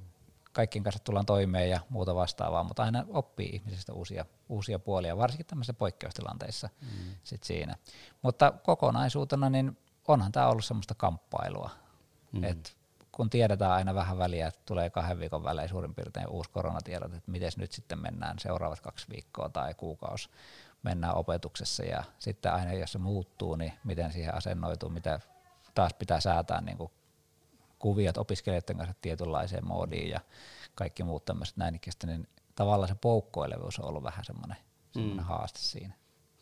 kaikkien 0.59 0.83
kanssa 0.83 1.03
tullaan 1.03 1.25
toimeen 1.25 1.69
ja 1.69 1.79
muuta 1.89 2.15
vastaavaa, 2.15 2.63
mutta 2.63 2.83
aina 2.83 3.05
oppii 3.09 3.49
ihmisistä 3.49 3.93
uusia, 3.93 4.25
uusia 4.49 4.79
puolia, 4.79 5.17
varsinkin 5.17 5.45
tämmöisissä 5.45 5.73
poikkeustilanteissa 5.73 6.69
mm. 6.81 6.87
sit 7.23 7.43
siinä. 7.43 7.75
Mutta 8.21 8.51
kokonaisuutena 8.51 9.49
niin 9.49 9.77
onhan 10.07 10.31
tämä 10.31 10.47
ollut 10.47 10.65
semmoista 10.65 10.95
kamppailua, 10.95 11.69
mm. 12.31 12.43
että 12.43 12.69
kun 13.11 13.29
tiedetään 13.29 13.71
aina 13.71 13.95
vähän 13.95 14.17
väliä, 14.17 14.47
että 14.47 14.59
tulee 14.65 14.89
kahden 14.89 15.19
viikon 15.19 15.43
välein 15.43 15.69
suurin 15.69 15.95
piirtein 15.95 16.27
uusi 16.27 16.49
koronatiedot, 16.49 17.13
että 17.13 17.31
miten 17.31 17.51
nyt 17.57 17.71
sitten 17.71 17.99
mennään 17.99 18.39
seuraavat 18.39 18.81
kaksi 18.81 19.07
viikkoa 19.09 19.49
tai 19.49 19.73
kuukausi 19.73 20.29
mennään 20.83 21.15
opetuksessa 21.15 21.83
ja 21.83 22.03
sitten 22.19 22.53
aina 22.53 22.73
jos 22.73 22.91
se 22.91 22.97
muuttuu, 22.97 23.55
niin 23.55 23.73
miten 23.83 24.11
siihen 24.11 24.35
asennoituu, 24.35 24.89
mitä 24.89 25.19
taas 25.75 25.93
pitää 25.93 26.19
säätää 26.19 26.61
niin 26.61 26.77
kuin 26.77 26.91
kuviot 27.79 28.17
opiskelijoiden 28.17 28.77
kanssa 28.77 28.95
tietynlaiseen 29.01 29.67
moodiin 29.67 30.09
ja 30.09 30.19
kaikki 30.75 31.03
muut 31.03 31.25
tämmöiset 31.25 31.57
näin, 31.57 31.79
niin 32.05 32.27
tavallaan 32.55 32.89
se 32.89 32.95
poukkoilevuus 32.95 33.79
on 33.79 33.85
ollut 33.85 34.03
vähän 34.03 34.25
semmoinen, 34.25 34.57
semmoinen 34.91 35.25
mm. 35.25 35.27
haaste 35.27 35.59
siinä. 35.59 35.93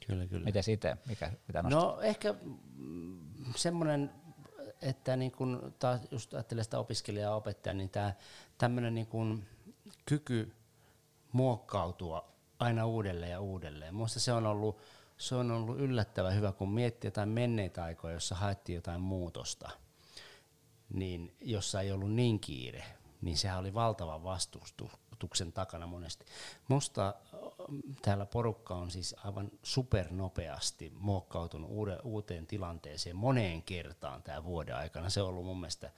Kyllä, 0.08 0.28
kyllä. 0.28 0.46
Miten 0.46 0.64
itse, 0.68 0.98
mikä, 1.08 1.32
mitä 1.48 1.62
nostat? 1.62 1.82
No 1.82 2.02
ehkä 2.02 2.36
mm, 2.76 3.54
semmoinen, 3.56 4.12
että 4.82 5.16
niin 5.16 5.32
kun 5.32 5.76
taas 5.80 6.02
just 6.12 6.34
ajattelee 6.34 6.64
sitä 6.64 6.80
opiskelijaa 6.80 7.32
ja 7.32 7.36
opettajaa, 7.36 7.74
niin 7.74 7.90
tämä 7.90 8.14
tämmöinen 8.58 8.96
niin 8.96 9.08
kun 9.08 9.44
kyky 10.06 10.54
muokkautua 11.32 12.32
aina 12.60 12.86
uudelleen 12.86 13.32
ja 13.32 13.40
uudelleen. 13.40 13.96
Minusta 13.96 14.20
se 14.20 14.34
on 14.34 14.46
ollut, 14.46 14.82
se 15.18 15.36
on 15.36 15.52
ollut 15.52 15.80
yllättävän 15.80 16.36
hyvä, 16.36 16.52
kun 16.52 16.70
miettii 16.70 17.08
jotain 17.08 17.30
menneitä 17.30 17.84
aikoja, 17.84 18.14
jossa 18.14 18.36
haettiin 18.36 18.76
jotain 18.76 19.02
muutosta, 19.02 19.70
niin 20.94 21.36
jossa 21.42 21.82
ei 21.82 21.92
ollut 21.92 22.14
niin 22.14 22.40
kiire, 22.40 22.84
niin 23.22 23.38
sehän 23.38 23.60
oli 23.60 23.74
valtava 23.74 24.24
vastustuksen 24.24 25.54
takana 25.54 25.88
monesti. 25.88 26.26
Musta 26.68 27.16
täällä 28.02 28.26
porukka 28.26 28.76
on 28.76 28.92
siis 28.92 29.16
aivan 29.24 29.52
supernopeasti 29.64 30.94
muokkautunut 31.00 31.72
uuteen 32.04 32.48
tilanteeseen 32.48 33.16
moneen 33.16 33.64
kertaan 33.64 34.24
tämä 34.24 34.44
vuoden 34.44 34.76
aikana. 34.76 35.10
Se 35.10 35.22
on 35.22 35.30
ollut 35.30 35.46
mun 35.46 35.60
mielestä, 35.60 35.92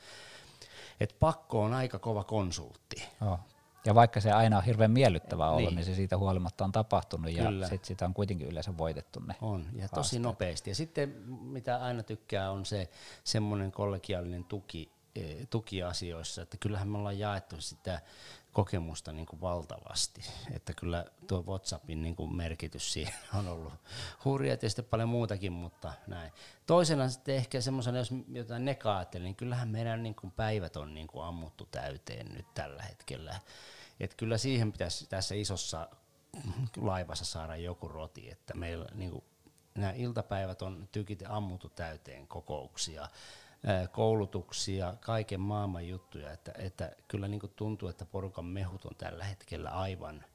että 0.99 1.15
pakko 1.19 1.63
on 1.63 1.73
aika 1.73 1.99
kova 1.99 2.23
konsultti. 2.23 3.03
Oh. 3.21 3.39
Ja 3.85 3.95
vaikka 3.95 4.21
se 4.21 4.31
aina 4.31 4.57
on 4.57 4.63
hirveän 4.63 4.91
miellyttävää 4.91 5.55
niin, 5.55 5.75
niin 5.75 5.85
se 5.85 5.95
siitä 5.95 6.17
huolimatta 6.17 6.63
on 6.65 6.71
tapahtunut 6.71 7.31
Kyllä. 7.35 7.65
ja 7.65 7.69
sit 7.69 7.85
sitä 7.85 8.05
on 8.05 8.13
kuitenkin 8.13 8.47
yleensä 8.47 8.77
voitettu 8.77 9.19
ne 9.19 9.35
On, 9.41 9.59
ja 9.61 9.65
haasteet. 9.65 9.91
tosi 9.91 10.19
nopeasti. 10.19 10.69
Ja 10.69 10.75
sitten 10.75 11.09
mitä 11.41 11.77
aina 11.77 12.03
tykkää 12.03 12.51
on 12.51 12.65
se 12.65 12.89
semmoinen 13.23 13.71
kollegiaalinen 13.71 14.43
tuki, 14.43 14.91
e, 15.15 15.45
tuki 15.49 15.83
asioissa, 15.83 16.41
että 16.41 16.57
kyllähän 16.57 16.87
me 16.87 16.97
ollaan 16.97 17.19
jaettu 17.19 17.61
sitä 17.61 18.01
kokemusta 18.59 19.11
niin 19.11 19.25
kuin 19.25 19.41
valtavasti. 19.41 20.21
Että 20.51 20.73
kyllä 20.73 21.05
tuo 21.27 21.43
WhatsAppin 21.47 22.01
niin 22.01 22.15
kuin 22.15 22.35
merkitys 22.35 22.93
siihen 22.93 23.13
on 23.39 23.47
ollut 23.47 23.73
hurja, 24.25 24.57
tietysti 24.57 24.81
paljon 24.81 25.09
muutakin, 25.09 25.51
mutta 25.51 25.93
näin. 26.07 26.31
Toisena 26.65 27.09
sitten 27.09 27.35
ehkä 27.35 27.61
semmoisena, 27.61 27.97
jos 27.97 28.13
jotain 28.31 28.65
nekaa 28.65 29.05
niin 29.19 29.35
kyllähän 29.35 29.69
meidän 29.69 30.03
niin 30.03 30.15
kuin 30.15 30.31
päivät 30.31 30.75
on 30.75 30.93
niin 30.93 31.07
kuin 31.07 31.25
ammuttu 31.25 31.67
täyteen 31.71 32.33
nyt 32.33 32.53
tällä 32.53 32.83
hetkellä. 32.83 33.39
Että 33.99 34.17
kyllä 34.17 34.37
siihen 34.37 34.71
pitäisi 34.71 35.07
tässä 35.09 35.35
isossa 35.35 35.89
laivassa 36.77 37.25
saada 37.25 37.55
joku 37.55 37.87
roti, 37.87 38.31
että 38.31 38.53
meillä 38.53 38.85
niin 38.93 39.11
kuin, 39.11 39.23
nämä 39.75 39.91
iltapäivät 39.91 40.61
on 40.61 40.89
tykit 40.91 41.23
ammuttu 41.27 41.69
täyteen 41.69 42.27
kokouksia, 42.27 43.07
koulutuksia, 43.91 44.93
kaiken 44.99 45.39
maailman 45.41 45.87
juttuja, 45.87 46.31
että, 46.31 46.51
että 46.57 46.95
kyllä 47.07 47.27
niin 47.27 47.39
kuin 47.39 47.53
tuntuu, 47.55 47.89
että 47.89 48.05
porukan 48.05 48.45
mehut 48.45 48.85
on 48.85 48.95
tällä 48.95 49.23
hetkellä 49.23 49.69
aivan, 49.69 50.25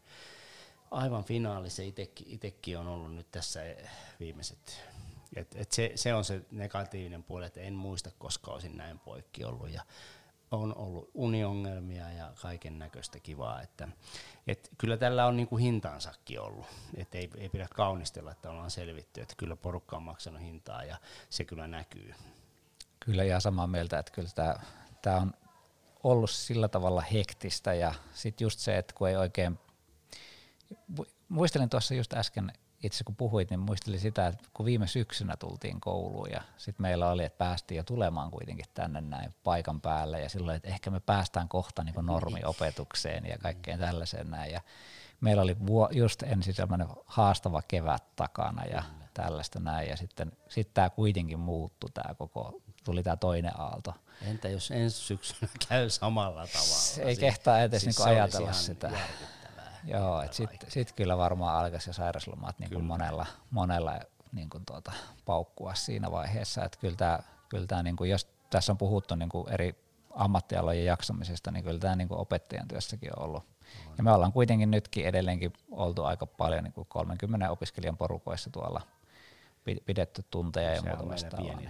aivan 0.91 1.25
finaalissa. 1.25 1.83
Itsekin 2.27 2.79
on 2.79 2.87
ollut 2.87 3.15
nyt 3.15 3.31
tässä 3.31 3.61
viimeiset, 4.21 4.81
et, 5.37 5.55
et 5.55 5.73
se, 5.73 5.93
se 5.95 6.15
on 6.15 6.25
se 6.25 6.43
negatiivinen 6.51 7.25
puoli, 7.25 7.47
että 7.47 7.61
en 7.61 7.75
muista, 7.75 8.11
koska 8.19 8.51
olisin 8.51 8.77
näin 8.77 8.99
poikki 8.99 9.45
ollut 9.45 9.71
ja 9.71 9.83
on 10.51 10.77
ollut 10.77 11.11
uniongelmia 11.15 12.13
ja 12.13 12.33
kaiken 12.43 12.79
näköistä 12.79 13.21
kivaa, 13.21 13.63
että 13.63 13.89
et 14.47 14.71
kyllä 14.79 14.97
tällä 14.97 15.27
on 15.27 15.37
niinku 15.37 15.57
hintansakin 15.57 16.41
ollut, 16.41 16.67
että 16.97 17.19
ei, 17.19 17.31
ei 17.37 17.49
pidä 17.49 17.69
kaunistella, 17.75 18.31
että 18.31 18.51
ollaan 18.51 18.71
selvitty, 18.71 19.21
että 19.21 19.35
kyllä 19.37 19.57
porukka 19.57 19.97
on 19.97 20.03
maksanut 20.03 20.43
hintaa 20.43 20.85
ja 20.85 20.97
se 21.31 21.45
kyllä 21.45 21.67
näkyy. 21.67 22.15
Kyllä 23.05 23.23
ihan 23.23 23.41
samaa 23.41 23.67
mieltä, 23.67 23.99
että 23.99 24.13
kyllä 24.13 24.29
tämä 25.03 25.17
on 25.17 25.33
ollut 26.05 26.31
sillä 26.31 26.69
tavalla 26.69 27.01
hektistä 27.01 27.75
ja 27.75 27.95
sitten 28.15 28.45
just 28.45 28.59
se, 28.59 28.79
että 28.79 28.95
kun 28.95 29.09
ei 29.09 29.17
oikein, 29.17 29.59
muistelin 31.29 31.69
tuossa 31.69 31.95
just 31.95 32.13
äsken 32.13 32.53
itse 32.83 33.05
kun 33.05 33.17
puhuit, 33.17 33.51
niin 33.51 33.61
muistelin 33.61 34.01
sitä, 34.01 34.27
että 34.27 34.49
kun 34.55 34.67
viime 34.67 34.87
syksynä 34.87 35.37
tultiin 35.37 35.81
kouluun 35.81 36.31
ja 36.31 36.43
sitten 36.57 36.83
meillä 36.83 37.11
oli, 37.11 37.25
että 37.25 37.39
päästiin 37.39 37.77
jo 37.77 37.85
tulemaan 37.85 38.31
kuitenkin 38.31 38.67
tänne 38.75 39.01
näin 39.01 39.35
paikan 39.45 39.81
päälle 39.81 40.21
ja 40.21 40.29
silloin, 40.29 40.57
että 40.57 40.69
ehkä 40.69 40.91
me 40.91 41.01
päästään 41.01 41.49
kohta 41.49 41.85
niin 41.85 41.95
kuin 41.95 42.07
normiopetukseen 42.07 43.27
ja 43.27 43.39
kaikkeen 43.39 43.79
tällaiseen 43.79 44.31
näin. 44.31 44.53
Ja 44.53 44.61
meillä 45.21 45.43
oli 45.43 45.57
just 45.91 46.23
ensin 46.23 46.55
sellainen 46.55 46.89
haastava 47.07 47.63
kevät 47.69 48.17
takana 48.17 48.65
ja 48.65 48.83
tällaista 49.15 49.61
näin 49.61 49.89
ja 49.89 49.97
sitten 49.97 50.33
sit 50.49 50.75
tämä 50.75 50.91
kuitenkin 50.91 51.39
muuttui 51.39 51.91
tämä 51.95 52.15
koko 52.15 52.61
tuli 52.85 53.03
tämä 53.03 53.17
toinen 53.17 53.61
aalto. 53.61 53.95
Entä 54.23 54.49
jos 54.49 54.71
ensi 54.71 54.97
syksynä 54.97 55.49
käy 55.69 55.91
samalla 55.91 56.47
tavalla? 56.47 56.75
Se 56.75 57.03
ei 57.03 57.17
kehtaa 57.17 57.61
edes 57.61 57.83
siis 57.83 57.99
niinku 57.99 58.11
ajatella 58.11 58.53
sitä. 58.53 58.91
Joo, 59.85 60.23
että 60.23 60.37
sitten 60.37 60.71
sit 60.71 60.93
kyllä 60.93 61.17
varmaan 61.17 61.65
alkaisi 61.65 61.91
jo 61.91 61.95
sairaslomat 61.95 62.59
niin 62.59 62.85
monella, 62.85 63.27
monella 63.51 64.01
niin 64.33 64.51
kuin 64.51 64.67
tuota, 64.67 64.93
paukkua 65.25 65.75
siinä 65.75 66.11
vaiheessa. 66.11 66.65
Että 66.65 66.79
kyllä 66.79 66.97
tämä, 66.97 67.19
kyllä 67.49 67.67
tämä 67.67 67.83
niin 67.83 67.97
kuin, 67.97 68.11
jos 68.11 68.29
tässä 68.51 68.73
on 68.73 68.79
puhuttu 68.79 69.15
niin 69.15 69.29
kuin 69.29 69.49
eri 69.49 69.85
ammattialojen 70.11 70.85
jaksamisesta, 70.85 71.51
niin 71.51 71.65
kyllä 71.65 71.79
tämä 71.79 71.97
niin 71.97 72.09
kuin 72.09 72.21
opettajan 72.21 72.69
työssäkin 72.69 73.19
on 73.19 73.25
ollut. 73.25 73.45
Ja 73.99 74.05
me 74.05 74.13
ollaan 74.13 74.33
kuitenkin 74.33 74.71
nytkin 74.71 75.07
edelleenkin 75.07 75.53
oltu 75.71 76.05
aika 76.05 76.27
paljon 76.27 76.65
niin 76.65 76.73
kuin 76.73 76.87
30 76.91 77.51
opiskelijan 77.51 77.97
porukoissa 77.97 78.51
tuolla 78.51 78.81
pidetty 79.87 80.25
tunteja 80.31 80.75
ja 80.75 80.83
muuta 80.83 81.09
vastaavaa 81.09 81.61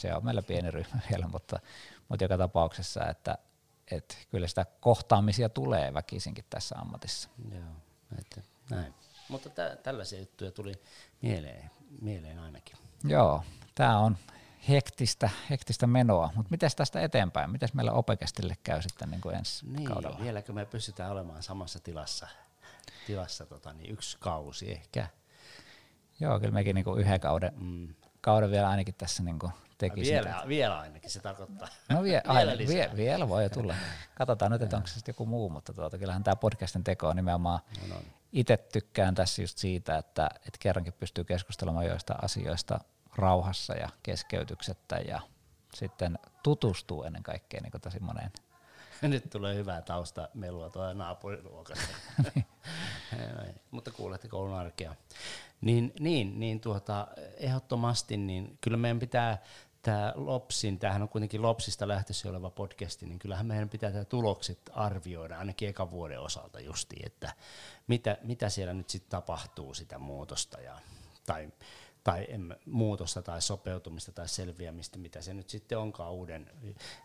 se 0.00 0.14
on 0.14 0.24
meillä 0.24 0.42
pieni 0.42 0.70
ryhmä 0.70 1.00
vielä, 1.10 1.28
mutta, 1.28 1.60
mutta 2.08 2.24
joka 2.24 2.38
tapauksessa, 2.38 3.06
että, 3.06 3.38
että 3.90 4.14
kyllä 4.30 4.46
sitä 4.46 4.66
kohtaamisia 4.80 5.48
tulee 5.48 5.94
väkisinkin 5.94 6.44
tässä 6.50 6.74
ammatissa. 6.78 7.28
Joo, 7.54 7.62
että 8.18 8.42
näin. 8.70 8.94
Mutta 9.28 9.50
tä, 9.50 9.76
tällaisia 9.82 10.18
juttuja 10.18 10.50
tuli 10.50 10.82
mieleen, 11.22 11.70
mieleen 12.00 12.38
ainakin. 12.38 12.76
Joo, 13.04 13.44
tämä 13.74 13.98
on 13.98 14.16
hektistä, 14.68 15.30
hektistä 15.50 15.86
menoa, 15.86 16.30
mutta 16.34 16.50
miten 16.50 16.70
tästä 16.76 17.00
eteenpäin? 17.00 17.50
Miten 17.50 17.68
meillä 17.74 17.92
Opekestille 17.92 18.56
käy 18.62 18.82
sitten 18.82 19.10
niin 19.10 19.20
kuin 19.20 19.34
ensi 19.34 19.66
niin, 19.66 19.84
kaudella? 19.84 20.18
vieläkö 20.22 20.52
me 20.52 20.66
pystytään 20.66 21.10
olemaan 21.10 21.42
samassa 21.42 21.78
tilassa, 21.80 22.28
tilassa 23.06 23.46
tota, 23.46 23.72
niin 23.72 23.90
yksi 23.92 24.16
kausi 24.20 24.72
ehkä? 24.72 25.08
Joo, 26.20 26.40
kyllä 26.40 26.52
mekin 26.52 26.74
niin 26.74 26.84
kuin 26.84 27.00
yhden 27.00 27.20
kauden, 27.20 27.52
mm. 27.56 27.94
kauden 28.20 28.50
vielä 28.50 28.68
ainakin 28.68 28.94
tässä 28.94 29.22
niin 29.22 29.38
kuin 29.38 29.52
tekisin. 29.90 30.14
Vielä, 30.14 30.30
tätä. 30.30 30.48
vielä 30.48 30.78
ainakin 30.78 31.10
se 31.10 31.20
tarkoittaa. 31.20 31.68
No 31.88 32.02
vie, 32.02 32.22
vielä, 32.28 32.38
aina, 32.38 32.52
vie, 32.68 32.90
vielä 32.96 33.28
voi 33.28 33.42
jo 33.42 33.48
tulla. 33.48 33.74
Katsotaan 34.14 34.52
nyt, 34.52 34.62
että 34.62 34.76
onko 34.76 34.88
se 34.88 34.94
sitten 34.94 35.12
joku 35.12 35.26
muu, 35.26 35.50
mutta 35.50 35.72
tuota, 35.72 35.98
kyllähän 35.98 36.24
tämä 36.24 36.36
podcastin 36.36 36.84
teko 36.84 37.08
on 37.08 37.16
nimenomaan, 37.16 37.60
no, 37.88 37.94
no. 37.94 38.00
itse 38.32 38.56
tykkään 38.56 39.14
tässä 39.14 39.42
just 39.42 39.58
siitä, 39.58 39.98
että, 39.98 40.28
että 40.36 40.58
kerrankin 40.60 40.92
pystyy 40.92 41.24
keskustelemaan 41.24 41.86
joista 41.86 42.14
asioista 42.22 42.80
rauhassa 43.16 43.74
ja 43.74 43.88
keskeytyksettä 44.02 44.96
ja 44.96 45.20
sitten 45.74 46.18
tutustuu 46.42 47.04
ennen 47.04 47.22
kaikkea 47.22 47.60
niin 47.60 47.80
tosi 47.82 48.00
moneen. 48.00 48.30
Nyt 49.02 49.30
tulee 49.30 49.54
hyvää 49.54 49.82
tausta 49.82 50.28
melua 50.34 50.70
tuolla 50.70 50.94
naapuriluokasta. 50.94 51.94
Mutta 53.70 53.90
kuulette 53.90 54.28
koulun 54.28 54.54
arkea. 54.54 54.94
Niin, 55.60 55.92
niin, 56.00 56.40
niin 56.40 56.60
tuota, 56.60 57.08
ehdottomasti, 57.36 58.16
niin 58.16 58.58
kyllä 58.60 58.76
meidän 58.76 58.98
pitää 58.98 59.42
tämä 59.82 60.12
Lopsin, 60.16 60.78
tämähän 60.78 61.02
on 61.02 61.08
kuitenkin 61.08 61.42
Lopsista 61.42 61.88
lähtöisin 61.88 62.30
oleva 62.30 62.50
podcasti, 62.50 63.06
niin 63.06 63.18
kyllähän 63.18 63.46
meidän 63.46 63.68
pitää 63.68 63.90
tämä 63.90 64.04
tulokset 64.04 64.58
arvioida 64.72 65.38
ainakin 65.38 65.68
ekan 65.68 65.90
vuoden 65.90 66.20
osalta 66.20 66.60
justi, 66.60 66.96
että 67.04 67.32
mitä, 67.86 68.18
mitä 68.22 68.48
siellä 68.48 68.74
nyt 68.74 68.90
sitten 68.90 69.10
tapahtuu 69.10 69.74
sitä 69.74 69.98
muutosta 69.98 70.60
ja, 70.60 70.78
tai, 71.26 71.52
tai 72.04 72.26
en, 72.28 72.56
muutosta 72.66 73.22
tai 73.22 73.42
sopeutumista 73.42 74.12
tai 74.12 74.28
selviämistä, 74.28 74.98
mitä 74.98 75.22
se 75.22 75.34
nyt 75.34 75.50
sitten 75.50 75.78
onkaan 75.78 76.12
uuden, 76.12 76.50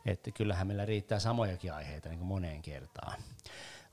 että 0.06 0.32
kyllähän 0.32 0.68
meillä 0.68 0.86
riittää 0.86 1.20
samojakin 1.20 1.74
aiheita 1.74 2.10
niin 2.10 2.20
kuin 2.20 2.28
moneen 2.28 2.62
kertaan. 2.62 3.24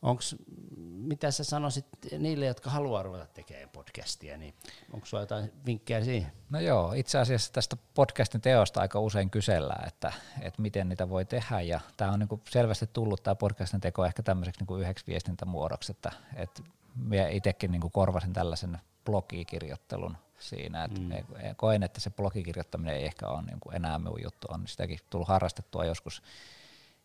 Onks, 0.05 0.37
mitä 0.77 1.31
sä 1.31 1.45
sanoisit 1.45 1.87
niille, 2.19 2.47
jotka 2.47 2.71
haluaa 2.71 3.03
ruveta 3.03 3.27
tekemään 3.27 3.69
podcastia, 3.69 4.37
niin 4.37 4.55
onko 4.93 5.07
sulla 5.07 5.23
jotain 5.23 5.53
vinkkejä 5.67 6.05
siihen? 6.05 6.33
No 6.51 6.61
joo, 6.61 6.93
itse 6.93 7.19
asiassa 7.19 7.53
tästä 7.53 7.77
podcastin 7.95 8.40
teosta 8.40 8.81
aika 8.81 9.01
usein 9.01 9.31
kysellään, 9.31 9.88
että, 9.88 10.12
että 10.40 10.62
miten 10.62 10.88
niitä 10.88 11.09
voi 11.09 11.25
tehdä, 11.25 11.61
ja 11.61 11.81
tämä 11.97 12.12
on 12.12 12.19
niinku 12.19 12.40
selvästi 12.51 12.87
tullut 12.93 13.23
tämä 13.23 13.35
podcastin 13.35 13.81
teko 13.81 14.05
ehkä 14.05 14.23
tämmöiseksi 14.23 14.61
niinku 14.61 14.77
yhdeksi 14.77 15.07
viestintämuodoksi, 15.07 15.93
että, 15.93 16.12
että 16.37 16.62
minä 16.97 17.29
itsekin 17.29 17.71
niinku 17.71 17.90
korvasin 17.90 18.33
tällaisen 18.33 18.79
blogikirjoittelun 19.05 20.17
siinä, 20.38 20.85
että 20.85 21.01
mm. 21.01 21.11
koen, 21.57 21.83
että 21.83 22.01
se 22.01 22.11
blogikirjoittaminen 22.11 22.97
ei 22.97 23.05
ehkä 23.05 23.29
ole 23.29 23.43
niinku 23.43 23.71
enää 23.71 23.99
minun 23.99 24.23
juttu, 24.23 24.47
on 24.51 24.69
sitäkin 24.69 24.99
tullut 25.11 25.29
harrastettua 25.29 25.85
joskus, 25.85 26.23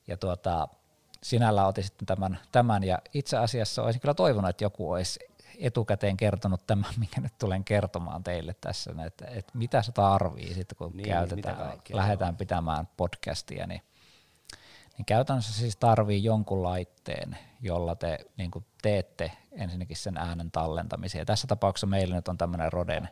ja 0.08 0.18
tuota, 0.18 0.68
sinällä 1.24 1.68
otin 1.68 1.84
sitten 1.84 2.06
tämän, 2.06 2.40
tämän, 2.52 2.84
ja 2.84 3.00
itse 3.14 3.38
asiassa 3.38 3.84
olisin 3.84 4.02
kyllä 4.02 4.14
toivonut, 4.14 4.50
että 4.50 4.64
joku 4.64 4.92
olisi 4.92 5.20
etukäteen 5.60 6.18
kertonut 6.18 6.68
tämän, 6.68 6.92
minkä 7.00 7.22
nyt 7.22 7.34
tulen 7.40 7.64
kertomaan 7.64 8.24
teille 8.24 8.56
tässä, 8.62 8.92
että, 9.06 9.26
että 9.28 9.52
mitä 9.58 9.82
se 9.82 9.92
tarvii 9.92 10.54
sitten, 10.54 10.78
kun 10.78 10.92
niin, 10.94 11.10
käytetään, 11.10 11.58
lähdetään 11.94 12.34
joo. 12.34 12.38
pitämään 12.38 12.88
podcastia, 12.98 13.68
niin, 13.68 13.82
niin 14.98 15.06
käytännössä 15.06 15.54
siis 15.54 15.76
tarvii 15.76 16.24
jonkun 16.24 16.64
laitteen, 16.64 17.38
jolla 17.62 17.96
te 17.96 18.20
niin 18.38 18.52
teette 18.82 19.32
ensinnäkin 19.52 19.98
sen 19.98 20.18
äänen 20.18 20.52
tallentamisen. 20.52 21.20
Ja 21.20 21.26
tässä 21.26 21.48
tapauksessa 21.48 21.88
meillä 21.88 22.16
nyt 22.16 22.28
on 22.28 22.38
tämmöinen 22.38 22.74
Roden, 22.74 23.10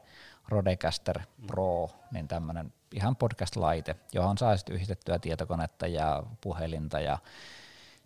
Rodecaster 0.47 1.19
Pro, 1.47 1.89
niin 2.11 2.27
tämmöinen 2.27 2.73
ihan 2.91 3.15
podcast-laite, 3.15 3.95
johon 4.13 4.37
saa 4.37 4.57
sitten 4.57 4.75
yhdistettyä 4.75 5.19
tietokonetta 5.19 5.87
ja 5.87 6.23
puhelinta 6.41 6.99
ja 6.99 7.17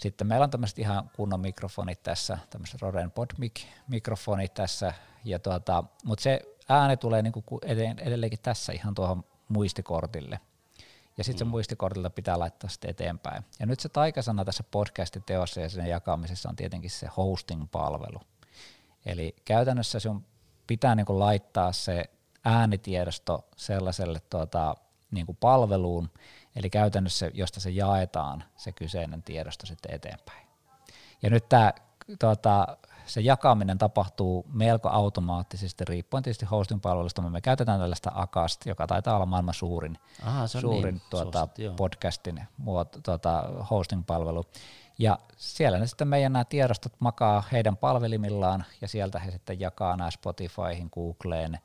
sitten 0.02 0.28
meillä 0.28 0.44
on 0.44 0.50
tämmöiset 0.50 0.80
ihan 0.80 1.10
kunnon 1.16 1.40
mikrofonit 1.40 2.04
tässä, 2.04 2.38
tämmöiset 2.50 2.82
Roden 2.82 3.12
PodMic-mikrofonit 3.12 4.54
tässä, 4.54 4.94
ja 5.24 5.40
tuota, 5.40 5.84
mutta 6.06 6.24
se 6.24 6.42
ääni 6.70 6.98
tulee 6.98 7.22
niinku 7.22 7.60
edelleenkin 7.98 8.40
tässä 8.44 8.74
ihan 8.74 8.96
tuohon 8.96 9.24
muistikortille. 9.48 10.40
Ja 11.18 11.24
sitten 11.24 11.48
mm. 11.48 11.50
se 11.50 11.52
muistikortilta 11.52 12.10
pitää 12.10 12.40
laittaa 12.40 12.70
sitten 12.70 12.92
eteenpäin. 12.92 13.44
Ja 13.60 13.66
nyt 13.66 13.80
se 13.80 13.90
taikasana 13.90 14.46
tässä 14.46 14.64
podcastin 14.72 15.24
teossa 15.24 15.62
ja 15.62 15.70
sen 15.70 15.88
jakamisessa 15.88 16.50
on 16.50 16.56
tietenkin 16.56 16.90
se 16.90 17.08
hosting-palvelu. 17.18 18.20
Eli 19.06 19.36
käytännössä 19.46 20.00
sun 20.00 20.26
pitää 20.68 20.96
niinku 20.96 21.20
laittaa 21.20 21.72
se 21.72 22.04
äänitiedosto 22.46 23.48
sellaiselle 23.56 24.22
tuota, 24.30 24.76
niinku 25.12 25.34
palveluun, 25.34 26.10
eli 26.56 26.70
käytännössä 26.70 27.32
josta 27.34 27.60
se 27.60 27.70
jaetaan 27.70 28.44
se 28.58 28.72
kyseinen 28.72 29.24
tiedosto 29.24 29.66
sitten 29.66 29.96
eteenpäin. 29.96 30.48
Ja 31.22 31.30
nyt 31.30 31.50
tämä 31.50 31.74
tuota, 32.20 32.78
se 33.06 33.22
jakaminen 33.22 33.78
tapahtuu 33.78 34.46
melko 34.54 34.90
automaattisesti, 34.90 35.86
riippuen 35.86 36.24
tietysti 36.24 36.46
hosting-palvelusta. 36.46 37.22
Me 37.22 37.42
käytetään 37.42 37.80
tällaista 37.80 38.12
Akast, 38.16 38.66
joka 38.66 38.88
taitaa 38.88 39.16
olla 39.16 39.26
maailman 39.26 39.54
suurin, 39.54 39.98
Aha, 40.24 40.48
suurin 40.48 40.96
niin, 40.96 41.02
tuota, 41.10 41.48
suosit, 41.56 41.76
podcastin 41.76 42.42
muoto, 42.58 43.00
tuota, 43.04 43.44
hosting-palvelu. 43.72 44.46
Ja 44.98 45.20
siellä 45.38 45.80
ne 45.80 45.88
sitten 45.88 46.08
meidän 46.08 46.34
nämä 46.34 46.46
tiedostot 46.46 46.94
makaa 47.00 47.44
heidän 47.52 47.78
palvelimillaan, 47.78 48.66
ja 48.82 48.88
sieltä 48.88 49.20
he 49.20 49.32
sitten 49.32 49.60
jakaa 49.60 49.98
nämä 49.98 50.12
Spotifyhin, 50.12 50.90
Googleen, 50.94 51.60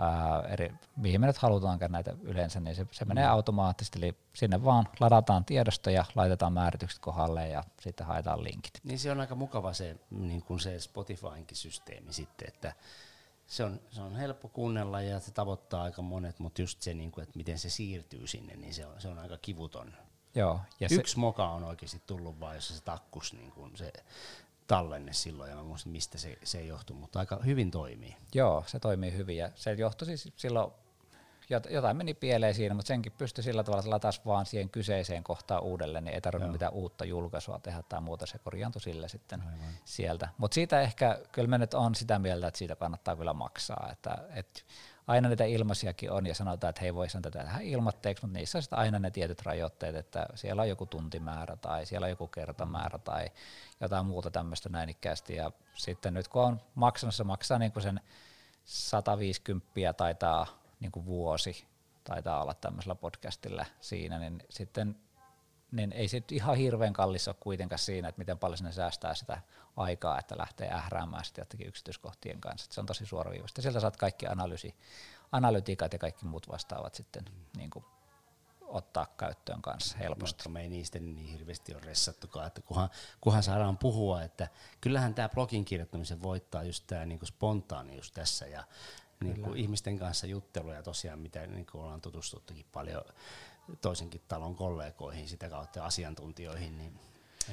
ää, 0.00 0.42
eri, 0.48 0.72
mihin 0.96 1.20
me 1.20 1.26
nyt 1.26 1.38
halutaankaan 1.38 1.92
näitä 1.92 2.14
yleensä, 2.22 2.60
niin 2.60 2.76
se, 2.76 2.86
se 2.90 3.04
menee 3.04 3.26
mm. 3.26 3.32
automaattisesti, 3.32 3.98
eli 3.98 4.16
sinne 4.32 4.64
vaan 4.64 4.88
ladataan 5.00 5.44
tiedostoja, 5.44 6.04
laitetaan 6.14 6.52
määritykset 6.52 6.98
kohdalle 6.98 7.48
ja 7.48 7.64
sitten 7.80 8.06
haetaan 8.06 8.44
linkit. 8.44 8.80
Niin 8.84 8.98
se 8.98 9.10
on 9.10 9.20
aika 9.20 9.34
mukava 9.34 9.72
se, 9.72 9.96
niin 10.10 10.42
kuin 10.42 10.60
se 10.60 10.80
Spotifynkin 10.80 11.56
systeemi 11.56 12.12
sitten, 12.12 12.48
että 12.48 12.72
se 13.46 13.64
on, 13.64 13.80
se 13.90 14.02
on 14.02 14.16
helppo 14.16 14.48
kuunnella 14.48 15.00
ja 15.00 15.20
se 15.20 15.30
tavoittaa 15.30 15.82
aika 15.82 16.02
monet, 16.02 16.38
mutta 16.38 16.62
just 16.62 16.82
se, 16.82 16.94
niin 16.94 17.10
kuin, 17.10 17.22
että 17.22 17.36
miten 17.36 17.58
se 17.58 17.70
siirtyy 17.70 18.26
sinne, 18.26 18.56
niin 18.56 18.74
se 18.74 18.86
on, 18.86 19.00
se 19.00 19.08
on 19.08 19.18
aika 19.18 19.38
kivuton. 19.42 19.92
Joo, 20.34 20.60
ja 20.80 20.88
Yksi 20.90 21.12
se, 21.12 21.20
moka 21.20 21.48
on 21.48 21.64
oikeasti 21.64 22.02
tullut 22.06 22.40
vaan, 22.40 22.54
jossa 22.54 22.74
se 22.74 22.82
takkus 22.82 23.32
niin 23.32 23.50
kuin 23.50 23.76
se 23.76 23.92
tallenne 24.70 25.12
silloin, 25.12 25.50
ja 25.50 25.56
mä 25.56 25.62
muistan, 25.62 25.92
mistä 25.92 26.18
se, 26.18 26.38
se 26.44 26.62
johtui, 26.62 26.96
mutta 26.96 27.18
aika 27.18 27.40
hyvin 27.44 27.70
toimii. 27.70 28.16
Joo, 28.34 28.64
se 28.66 28.78
toimii 28.78 29.12
hyvin, 29.12 29.36
ja 29.36 29.50
se 29.54 29.72
johtui 29.72 30.06
siis 30.06 30.32
silloin, 30.36 30.72
jotain 31.70 31.96
meni 31.96 32.14
pieleen 32.14 32.54
siinä, 32.54 32.74
mutta 32.74 32.88
senkin 32.88 33.12
pystyi 33.12 33.44
sillä 33.44 33.64
tavalla, 33.64 33.80
että 33.80 33.90
latas 33.90 34.26
vaan 34.26 34.46
siihen 34.46 34.70
kyseiseen 34.70 35.24
kohtaan 35.24 35.62
uudelleen, 35.62 36.04
niin 36.04 36.14
ei 36.14 36.20
tarvinnut 36.20 36.52
mitään 36.52 36.72
uutta 36.72 37.04
julkaisua 37.04 37.58
tehdä 37.58 37.82
tai 37.88 38.00
muuta, 38.00 38.26
se 38.26 38.38
korjaantui 38.38 38.82
sille 38.82 39.08
sitten 39.08 39.40
Aivan. 39.40 39.74
sieltä. 39.84 40.28
Mutta 40.38 40.54
siitä 40.54 40.80
ehkä, 40.80 41.18
kyllä 41.32 41.48
me 41.48 41.58
nyt 41.58 41.74
on 41.74 41.94
sitä 41.94 42.18
mieltä, 42.18 42.46
että 42.46 42.58
siitä 42.58 42.76
kannattaa 42.76 43.16
kyllä 43.16 43.32
maksaa, 43.32 43.88
että, 43.92 44.18
että 44.34 44.60
aina 45.10 45.28
niitä 45.28 45.44
ilmaisiakin 45.44 46.10
on 46.10 46.26
ja 46.26 46.34
sanotaan, 46.34 46.68
että 46.68 46.80
hei 46.80 46.94
voisi 46.94 47.20
tätä 47.20 47.38
tehdä 47.38 47.58
ilmatteeksi, 47.62 48.24
mutta 48.24 48.38
niissä 48.38 48.58
on 48.58 48.62
sitten 48.62 48.78
aina 48.78 48.98
ne 48.98 49.10
tietyt 49.10 49.42
rajoitteet, 49.42 49.94
että 49.96 50.26
siellä 50.34 50.62
on 50.62 50.68
joku 50.68 50.86
tuntimäärä 50.86 51.56
tai 51.56 51.86
siellä 51.86 52.04
on 52.04 52.10
joku 52.10 52.26
kertamäärä 52.26 52.98
tai 52.98 53.30
jotain 53.80 54.06
muuta 54.06 54.30
tämmöistä 54.30 54.68
näinikkäästi. 54.68 55.36
Ja 55.36 55.50
sitten 55.74 56.14
nyt 56.14 56.28
kun 56.28 56.42
on 56.42 56.60
maksanut, 56.74 57.14
se 57.14 57.24
maksaa 57.24 57.58
niin 57.58 57.72
kuin 57.72 57.82
sen 57.82 58.00
150 58.64 59.92
taitaa 59.96 60.46
niin 60.80 60.92
kuin 60.92 61.06
vuosi, 61.06 61.66
taitaa 62.04 62.42
olla 62.42 62.54
tämmöisellä 62.54 62.94
podcastilla 62.94 63.66
siinä, 63.80 64.18
niin 64.18 64.42
sitten 64.48 64.96
niin 65.72 65.92
ei 65.92 66.08
se 66.08 66.22
ihan 66.30 66.56
hirveän 66.56 66.92
kallis 66.92 67.28
ole 67.28 67.36
kuitenkaan 67.40 67.78
siinä, 67.78 68.08
että 68.08 68.18
miten 68.18 68.38
paljon 68.38 68.58
sinne 68.58 68.72
säästää 68.72 69.14
sitä 69.14 69.40
aikaa, 69.76 70.18
että 70.18 70.38
lähtee 70.38 70.70
ähräämään 70.72 71.24
sitten 71.24 71.42
jotenkin 71.42 71.68
yksityiskohtien 71.68 72.40
kanssa. 72.40 72.64
Että 72.64 72.74
se 72.74 72.80
on 72.80 72.86
tosi 72.86 73.06
suoraviivasta. 73.06 73.62
Sieltä 73.62 73.80
saat 73.80 73.96
kaikki 73.96 74.26
analyysi, 74.26 74.74
analytiikat 75.32 75.92
ja 75.92 75.98
kaikki 75.98 76.24
muut 76.24 76.48
vastaavat 76.48 76.94
sitten 76.94 77.24
mm. 77.24 77.58
niin 77.58 77.70
kuin 77.70 77.84
ottaa 78.70 79.06
käyttöön 79.16 79.62
kanssa 79.62 79.98
helposti. 79.98 80.44
No, 80.44 80.52
me 80.52 80.60
ei 80.60 80.68
niistä 80.68 80.98
niin 80.98 81.26
hirveästi 81.26 81.74
ole 81.74 81.82
ressattukaan, 81.84 82.46
että 82.46 82.60
kunhan, 82.60 82.90
kunhan 83.20 83.42
saadaan 83.42 83.78
puhua, 83.78 84.22
että 84.22 84.48
kyllähän 84.80 85.14
tämä 85.14 85.28
blogin 85.28 85.64
kirjoittamisen 85.64 86.22
voittaa 86.22 86.62
just 86.62 86.84
tämä 86.86 87.06
niin 87.06 87.20
spontaanius 87.24 88.12
tässä 88.12 88.46
ja 88.46 88.64
niin 89.20 89.42
kuin 89.42 89.56
ihmisten 89.56 89.98
kanssa 89.98 90.26
juttelu 90.26 90.72
ja 90.72 90.82
tosiaan 90.82 91.18
mitä 91.18 91.46
niin 91.46 91.66
kuin 91.66 91.82
ollaan 91.82 92.00
tutustuttukin 92.00 92.66
paljon 92.72 93.04
toisenkin 93.80 94.20
talon 94.28 94.54
kollegoihin 94.54 95.28
sitä 95.28 95.48
kautta 95.48 95.84
asiantuntijoihin, 95.84 96.78
niin, 96.78 96.92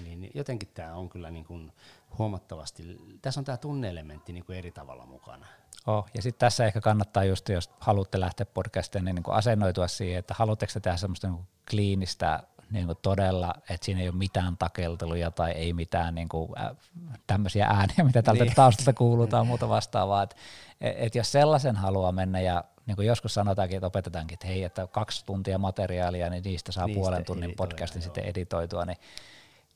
niin 0.03 0.31
jotenkin 0.33 0.69
tämä 0.73 0.95
on 0.95 1.09
kyllä 1.09 1.31
niin 1.31 1.45
kuin 1.45 1.71
huomattavasti, 2.17 2.97
tässä 3.21 3.39
on 3.39 3.45
tämä 3.45 3.57
tunneelementti 3.57 4.33
niin 4.33 4.45
kuin 4.45 4.57
eri 4.57 4.71
tavalla 4.71 5.05
mukana. 5.05 5.45
Oh, 5.87 6.05
ja 6.13 6.21
sitten 6.21 6.39
tässä 6.39 6.65
ehkä 6.65 6.81
kannattaa 6.81 7.23
just, 7.23 7.49
jos 7.49 7.69
haluatte 7.79 8.19
lähteä 8.19 8.45
podcastiin, 8.45 9.05
niin, 9.05 9.15
niin 9.15 9.23
kuin 9.23 9.35
asennoitua 9.35 9.87
siihen, 9.87 10.19
että 10.19 10.33
haluatteko 10.37 10.73
te 10.73 10.79
tehdä 10.79 10.97
semmoista 10.97 11.27
niin 11.27 11.47
kliinistä 11.69 12.43
niin 12.71 12.85
kuin 12.85 12.97
todella, 13.01 13.53
että 13.69 13.85
siinä 13.85 14.01
ei 14.01 14.09
ole 14.09 14.17
mitään 14.17 14.57
takelteluja 14.57 15.31
tai 15.31 15.51
ei 15.51 15.73
mitään 15.73 16.15
niin 16.15 16.29
kuin, 16.29 16.59
äh, 16.59 16.71
tämmöisiä 17.27 17.65
ääniä, 17.65 18.05
mitä 18.05 18.21
tältä 18.21 18.43
niin. 18.43 18.55
taustalta 18.55 18.93
kuuluu 18.93 19.27
tai 19.27 19.45
muuta 19.45 19.69
vastaavaa. 19.69 20.23
Että 20.23 20.35
et 20.81 21.15
jos 21.15 21.31
sellaisen 21.31 21.75
haluaa 21.75 22.11
mennä 22.11 22.39
ja 22.39 22.63
niin 22.87 22.95
kuin 22.95 23.07
joskus 23.07 23.33
sanotaankin, 23.33 23.77
että 23.77 23.87
opetetaankin, 23.87 24.33
että 24.33 24.47
hei, 24.47 24.63
että 24.63 24.87
kaksi 24.87 25.25
tuntia 25.25 25.57
materiaalia, 25.57 26.29
niin 26.29 26.43
niistä 26.43 26.71
saa 26.71 26.85
niistä 26.85 26.99
puolen 26.99 27.25
tunnin 27.25 27.55
podcastin 27.55 27.99
joo. 27.99 28.03
sitten 28.03 28.23
editoitua, 28.23 28.85
niin 28.85 28.97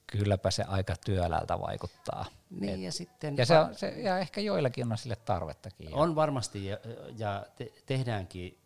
kylläpä 0.07 0.51
se 0.51 0.63
aika 0.63 0.95
työläältä 1.05 1.59
vaikuttaa. 1.59 2.25
Niin, 2.49 2.73
Et, 2.73 2.79
ja, 2.79 2.91
sitten 2.91 3.37
ja, 3.37 3.45
se 3.45 3.59
on, 3.59 3.75
se, 3.75 3.87
ja 3.87 4.19
ehkä 4.19 4.41
joillakin 4.41 4.91
on 4.91 4.97
sille 4.97 5.15
tarvettakin. 5.15 5.93
On 5.93 6.15
varmasti, 6.15 6.65
ja, 6.65 6.77
ja 7.17 7.45
te, 7.55 7.71
tehdäänkin 7.85 8.57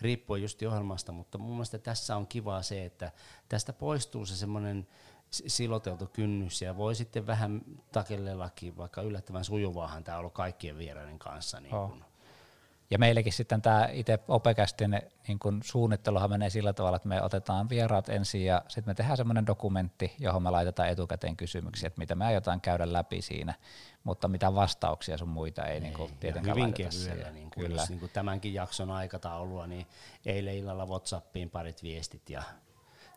riippuen 0.00 0.42
just 0.42 0.62
ohjelmasta, 0.62 1.12
mutta 1.12 1.38
mun 1.38 1.50
mielestä 1.50 1.78
tässä 1.78 2.16
on 2.16 2.26
kivaa 2.26 2.62
se, 2.62 2.84
että 2.84 3.12
tästä 3.48 3.72
poistuu 3.72 4.26
se 4.26 4.36
semmoinen 4.36 4.88
siloteltu 5.30 6.06
kynnys, 6.06 6.62
ja 6.62 6.76
voi 6.76 6.94
sitten 6.94 7.26
vähän 7.26 7.60
takellellakin, 7.92 8.76
vaikka 8.76 9.02
yllättävän 9.02 9.44
sujuvaahan 9.44 10.04
tämä 10.04 10.16
on 10.16 10.20
ollut 10.20 10.34
kaikkien 10.34 10.78
vieraiden 10.78 11.18
kanssa. 11.18 11.60
Niin 11.60 11.74
oh. 11.74 11.90
kun, 11.90 12.04
ja 12.90 12.98
meillekin 12.98 13.32
sitten 13.32 13.62
tämä 13.62 13.88
itse 13.92 14.18
Opekästin 14.28 15.00
niin 15.28 15.38
kun 15.38 15.60
suunnitteluhan 15.64 16.30
menee 16.30 16.50
sillä 16.50 16.72
tavalla, 16.72 16.96
että 16.96 17.08
me 17.08 17.22
otetaan 17.22 17.68
vieraat 17.68 18.08
ensin 18.08 18.44
ja 18.44 18.62
sitten 18.68 18.90
me 18.90 18.94
tehdään 18.94 19.16
semmoinen 19.16 19.46
dokumentti, 19.46 20.14
johon 20.18 20.42
me 20.42 20.50
laitetaan 20.50 20.88
etukäteen 20.88 21.36
kysymyksiä, 21.36 21.86
että 21.86 21.98
mitä 21.98 22.14
me 22.14 22.26
aiotaan 22.26 22.60
käydä 22.60 22.92
läpi 22.92 23.22
siinä, 23.22 23.54
mutta 24.04 24.28
mitä 24.28 24.54
vastauksia 24.54 25.18
sun 25.18 25.28
muita 25.28 25.66
ei, 25.66 25.74
ei 25.74 25.80
niin 25.80 25.94
kuin 25.94 26.12
tietenkään 26.20 26.56
hyvin 26.56 26.74
kevyellä, 26.74 27.30
niin 27.30 27.50
kuin, 27.50 27.64
Kyllä. 27.64 27.80
Jos, 27.80 27.88
niin 27.88 28.00
kuin 28.00 28.12
tämänkin 28.12 28.54
jakson 28.54 28.90
aikataulua, 28.90 29.66
niin 29.66 29.86
eilen 30.26 30.54
illalla 30.54 30.86
Whatsappiin 30.86 31.50
parit 31.50 31.82
viestit 31.82 32.30
ja 32.30 32.42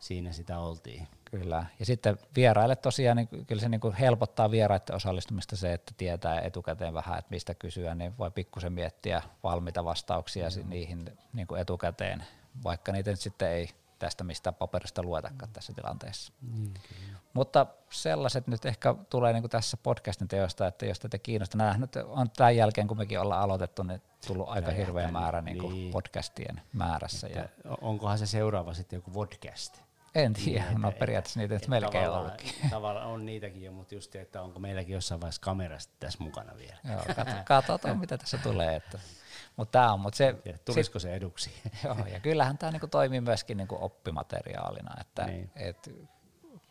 siinä 0.02 0.32
sitä 0.32 0.60
oltiin. 0.60 1.08
Kyllä, 1.26 1.66
ja 1.80 1.86
sitten 1.86 2.18
vieraille 2.36 2.76
tosiaan, 2.76 3.18
niin 3.18 3.46
kyllä 3.48 3.62
se 3.62 3.70
niin 3.70 3.82
kuin 3.82 3.94
helpottaa 3.94 4.52
vieraiden 4.52 4.96
osallistumista 4.96 5.56
se, 5.56 5.74
että 5.74 5.94
tietää 5.98 6.42
etukäteen 6.42 6.94
vähän, 6.94 7.20
että 7.20 7.30
mistä 7.30 7.56
kysyä, 7.56 7.96
niin 7.96 8.18
voi 8.18 8.32
pikkusen 8.32 8.74
miettiä 8.74 9.22
valmiita 9.44 9.86
vastauksia 9.86 10.48
mm. 10.64 10.70
niihin 10.70 11.18
niin 11.34 11.48
kuin 11.48 11.62
etukäteen, 11.62 12.24
vaikka 12.64 12.92
niitä 12.92 13.10
nyt 13.10 13.20
sitten 13.20 13.50
ei 13.50 13.70
tästä 14.00 14.24
mistä 14.24 14.52
paperista 14.52 15.04
luetakaan 15.04 15.50
mm. 15.50 15.54
tässä 15.54 15.74
tilanteessa. 15.74 16.34
Mm, 16.42 16.74
Mutta 17.34 17.66
sellaiset 17.90 18.48
nyt 18.48 18.66
ehkä 18.66 18.96
tulee 19.10 19.34
niin 19.34 19.44
kuin 19.44 19.52
tässä 19.52 19.78
podcastin 19.78 20.28
teosta, 20.28 20.68
että 20.68 20.86
jos 20.86 21.00
tätä 21.00 21.18
kiinnostaa, 21.18 21.58
nämä 21.58 21.78
nyt 21.78 21.96
on 21.96 22.30
tämän 22.30 22.56
jälkeen, 22.56 22.88
kun 22.88 22.98
mekin 22.98 23.20
ollaan 23.20 23.42
aloitettu, 23.42 23.84
niin 23.84 24.02
tullut 24.28 24.50
aika 24.50 24.72
hirveä 24.72 25.12
määrä 25.12 25.42
niin 25.42 25.58
kuin 25.58 25.74
niin. 25.74 25.92
podcastien 25.92 26.62
määrässä. 26.74 27.28
Että 27.28 27.40
ja 27.40 27.78
onkohan 27.82 28.18
se 28.18 28.26
seuraava 28.26 28.74
sitten 28.74 28.98
joku 28.98 29.12
podcast? 29.12 29.82
En 30.16 30.34
tiedä, 30.34 30.66
niin, 30.70 30.82
no 30.82 30.92
periaatteessa 30.92 31.40
niitä 31.40 31.56
et 31.56 31.68
melkein 31.68 32.06
tavallaan, 32.06 32.38
Tavallaan 32.70 33.08
on 33.08 33.26
niitäkin 33.26 33.62
jo, 33.62 33.72
mutta 33.72 33.96
just, 33.96 34.16
että 34.16 34.42
onko 34.42 34.60
meilläkin 34.60 34.94
jossain 34.94 35.22
vaiheessa 35.22 35.42
kamerasta 35.42 35.94
tässä 36.00 36.24
mukana 36.24 36.58
vielä. 36.58 36.78
Joo, 36.84 37.02
katsotaan 37.46 38.00
mitä 38.00 38.18
tässä 38.18 38.38
tulee. 38.38 38.76
Että. 38.76 39.00
Mutta 39.56 39.72
tämä 39.72 39.94
on, 39.94 40.00
mutta 40.00 40.18
se... 40.18 40.36
Ja 40.46 40.58
tulisiko 40.66 41.00
sit, 41.00 41.10
se 41.10 41.16
eduksi? 41.16 41.52
joo, 41.84 42.06
ja 42.06 42.20
kyllähän 42.20 42.58
tämä 42.58 42.72
niinku 42.72 42.88
toimii 42.88 43.22
myöskin 43.22 43.58
niinku 43.58 43.78
oppimateriaalina, 43.82 44.96
että 45.02 45.26
niin. 45.26 45.52
et, 45.56 45.90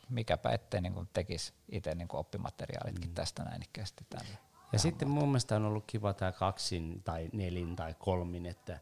mikäpä 0.08 0.50
ettei 0.50 0.80
niinku 0.80 1.06
tekisi 1.12 1.52
itse 1.68 1.94
niinku 1.94 2.16
oppimateriaalitkin 2.16 3.10
mm. 3.10 3.14
tästä 3.14 3.42
näin 3.44 3.62
ikkästi 3.62 4.06
tänne. 4.10 4.38
Ja 4.72 4.78
sitten 4.78 5.08
mun 5.08 5.28
mielestä 5.28 5.56
on 5.56 5.64
ollut 5.64 5.84
kiva 5.86 6.14
tämä 6.14 6.32
kaksin 6.32 7.02
tai 7.02 7.28
nelin 7.32 7.76
tai 7.76 7.94
kolmin, 7.98 8.46
että 8.46 8.80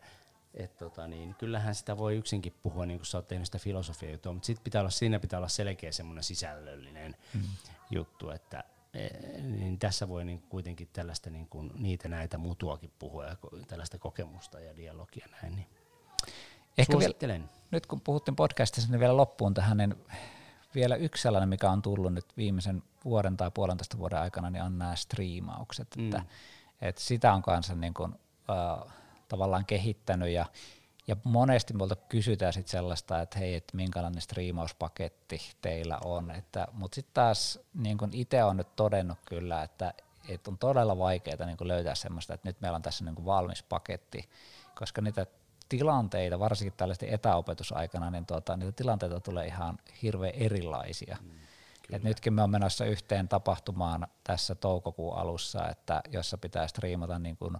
et 0.59 0.77
tota 0.77 1.09
niin, 1.09 1.35
kyllähän 1.35 1.75
sitä 1.75 1.97
voi 1.97 2.17
yksinkin 2.17 2.55
puhua, 2.63 2.87
niin 2.87 2.99
kuin 2.99 3.07
sä 3.07 3.19
oot 3.19 3.29
tehnyt 3.29 3.47
sitä 3.47 3.59
filosofia 3.59 4.11
juttua, 4.11 4.33
mutta 4.33 4.47
sit 4.47 4.65
pitää 4.65 4.81
olla, 4.81 4.91
siinä 4.91 5.19
pitää 5.19 5.39
olla 5.39 5.49
selkeä 5.49 5.93
semmoinen 5.93 6.25
sisällöllinen 6.25 7.17
mm. 7.35 7.43
juttu, 7.91 8.31
että 8.31 8.65
e, 8.95 9.09
niin 9.43 9.79
tässä 9.79 10.09
voi 10.09 10.25
niin 10.25 10.43
kuitenkin 10.49 10.89
tällaista 10.93 11.31
niin 11.31 11.49
kuin 11.49 11.71
niitä 11.79 12.09
näitä 12.09 12.39
mutuakin 12.39 12.93
puhua 12.99 13.25
ja 13.25 13.37
tällaista 13.67 13.99
kokemusta 13.99 14.61
ja 14.61 14.77
dialogia 14.77 15.27
näin. 15.43 15.57
Niin 15.57 15.67
Ehkä 16.79 16.99
vielä, 16.99 17.41
nyt 17.71 17.87
kun 17.87 18.01
puhuttiin 18.01 18.37
podcastissa, 18.37 18.91
niin 18.91 19.01
vielä 19.01 19.17
loppuun 19.17 19.55
tähän, 19.55 19.77
niin 19.77 19.95
vielä 20.75 20.97
yksi 20.97 21.23
sellainen, 21.23 21.49
mikä 21.49 21.71
on 21.71 21.83
tullut 21.83 22.15
nyt 22.15 22.27
viimeisen 22.37 22.83
vuoden 23.05 23.37
tai 23.37 23.51
puolentoista 23.55 23.99
vuoden 23.99 24.19
aikana, 24.19 24.51
niin 24.51 24.63
on 24.63 24.79
nämä 24.79 24.97
striimaukset. 24.97 25.97
Mm. 25.97 26.05
Että, 26.05 26.23
että 26.81 27.01
sitä 27.01 27.33
on 27.33 27.43
kanssa 27.43 27.75
niin 27.75 27.95
kuin, 27.95 28.13
uh, 28.13 28.91
tavallaan 29.29 29.67
kehittänyt 29.67 30.29
ja, 30.29 30.47
ja 31.07 31.17
monesti 31.25 31.75
multa 31.75 31.97
kysytään 31.97 32.53
sit 32.53 32.69
sellaista, 32.69 33.21
että 33.21 33.39
hei, 33.39 33.55
että 33.55 33.77
minkälainen 33.77 34.23
striimauspaketti 34.23 35.41
teillä 35.63 35.99
on, 36.05 36.31
että, 36.31 36.69
mutta 36.73 36.95
sitten 36.95 37.15
taas 37.15 37.59
niin 37.75 37.99
itse 38.13 38.45
on 38.45 38.57
nyt 38.57 38.77
todennut 38.77 39.19
kyllä, 39.25 39.63
että, 39.63 39.95
että 40.29 40.51
on 40.51 40.59
todella 40.59 40.99
vaikeaa 40.99 41.47
niin 41.47 41.57
löytää 41.61 41.95
semmoista, 41.95 42.35
että 42.35 42.49
nyt 42.49 42.61
meillä 42.61 42.77
on 42.77 42.83
tässä 42.83 43.05
niin 43.05 43.25
valmis 43.25 43.63
paketti, 43.63 44.29
koska 44.75 45.01
niitä 45.01 45.27
tilanteita, 45.69 46.39
varsinkin 46.39 46.77
tällaisten 46.77 47.09
etäopetusaikana, 47.15 48.11
niin 48.11 48.27
tuota, 48.27 48.57
niitä 48.57 48.73
tilanteita 48.73 49.21
tulee 49.21 49.47
ihan 49.47 49.79
hirveän 50.03 50.35
erilaisia. 50.35 51.17
Mm, 51.23 51.31
Et 51.93 52.03
nytkin 52.03 52.33
me 52.33 52.43
on 52.43 52.51
menossa 52.51 52.85
yhteen 52.85 53.29
tapahtumaan 53.29 54.07
tässä 54.25 54.55
toukokuun 54.55 55.19
alussa, 55.19 55.69
että 55.69 56.03
jossa 56.13 56.39
pitää 56.39 56.69
striimata 56.69 57.19
niin 57.19 57.37
kuin 57.37 57.57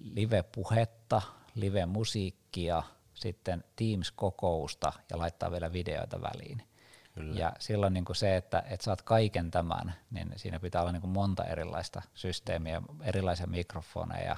live-puhetta, 0.00 1.22
live-musiikkia, 1.54 2.82
sitten 3.14 3.64
Teams-kokousta 3.76 4.92
ja 5.10 5.18
laittaa 5.18 5.50
vielä 5.50 5.72
videoita 5.72 6.20
väliin. 6.20 6.62
Kyllä. 7.14 7.40
Ja 7.40 7.52
silloin 7.58 7.92
niin 7.92 8.04
kuin 8.04 8.16
se, 8.16 8.36
että, 8.36 8.62
että 8.70 8.84
saat 8.84 9.02
kaiken 9.02 9.50
tämän, 9.50 9.94
niin 10.10 10.32
siinä 10.36 10.60
pitää 10.60 10.80
olla 10.80 10.92
niin 10.92 11.00
kuin 11.00 11.10
monta 11.10 11.44
erilaista 11.44 12.02
systeemiä, 12.14 12.82
erilaisia 13.02 13.46
mikrofoneja, 13.46 14.36